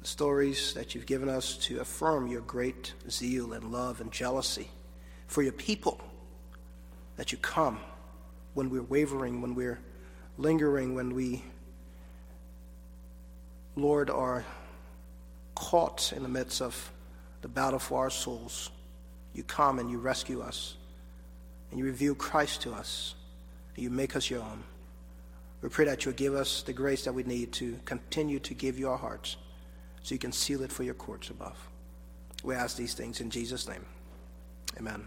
the 0.00 0.06
stories 0.06 0.74
that 0.74 0.94
you've 0.94 1.06
given 1.06 1.28
us 1.28 1.56
to 1.58 1.80
affirm 1.80 2.28
your 2.28 2.40
great 2.42 2.92
zeal 3.10 3.52
and 3.52 3.72
love 3.72 4.00
and 4.00 4.12
jealousy 4.12 4.68
for 5.26 5.42
your 5.42 5.52
people. 5.52 6.00
That 7.16 7.32
you 7.32 7.38
come 7.38 7.78
when 8.54 8.70
we're 8.70 8.82
wavering, 8.82 9.42
when 9.42 9.54
we're 9.54 9.80
lingering, 10.38 10.94
when 10.94 11.14
we, 11.14 11.44
Lord, 13.76 14.08
are 14.08 14.44
caught 15.54 16.12
in 16.14 16.22
the 16.22 16.28
midst 16.28 16.60
of 16.62 16.92
the 17.42 17.48
battle 17.48 17.78
for 17.78 18.00
our 18.00 18.10
souls. 18.10 18.70
You 19.34 19.42
come 19.42 19.78
and 19.78 19.90
you 19.90 19.98
rescue 19.98 20.40
us 20.40 20.76
and 21.70 21.78
you 21.78 21.86
reveal 21.86 22.14
Christ 22.14 22.62
to 22.62 22.72
us. 22.72 23.14
You 23.76 23.90
make 23.90 24.14
us 24.16 24.28
your 24.28 24.42
own. 24.42 24.62
We 25.62 25.68
pray 25.68 25.84
that 25.86 26.04
you'll 26.04 26.14
give 26.14 26.34
us 26.34 26.62
the 26.62 26.72
grace 26.72 27.04
that 27.04 27.12
we 27.12 27.22
need 27.22 27.52
to 27.52 27.78
continue 27.84 28.38
to 28.40 28.54
give 28.54 28.78
you 28.78 28.88
our 28.90 28.98
hearts 28.98 29.36
so 30.02 30.14
you 30.14 30.18
can 30.18 30.32
seal 30.32 30.62
it 30.62 30.72
for 30.72 30.82
your 30.82 30.94
courts 30.94 31.30
above. 31.30 31.56
We 32.42 32.54
ask 32.54 32.76
these 32.76 32.94
things 32.94 33.20
in 33.20 33.30
Jesus' 33.30 33.68
name. 33.68 33.84
Amen. 34.78 35.06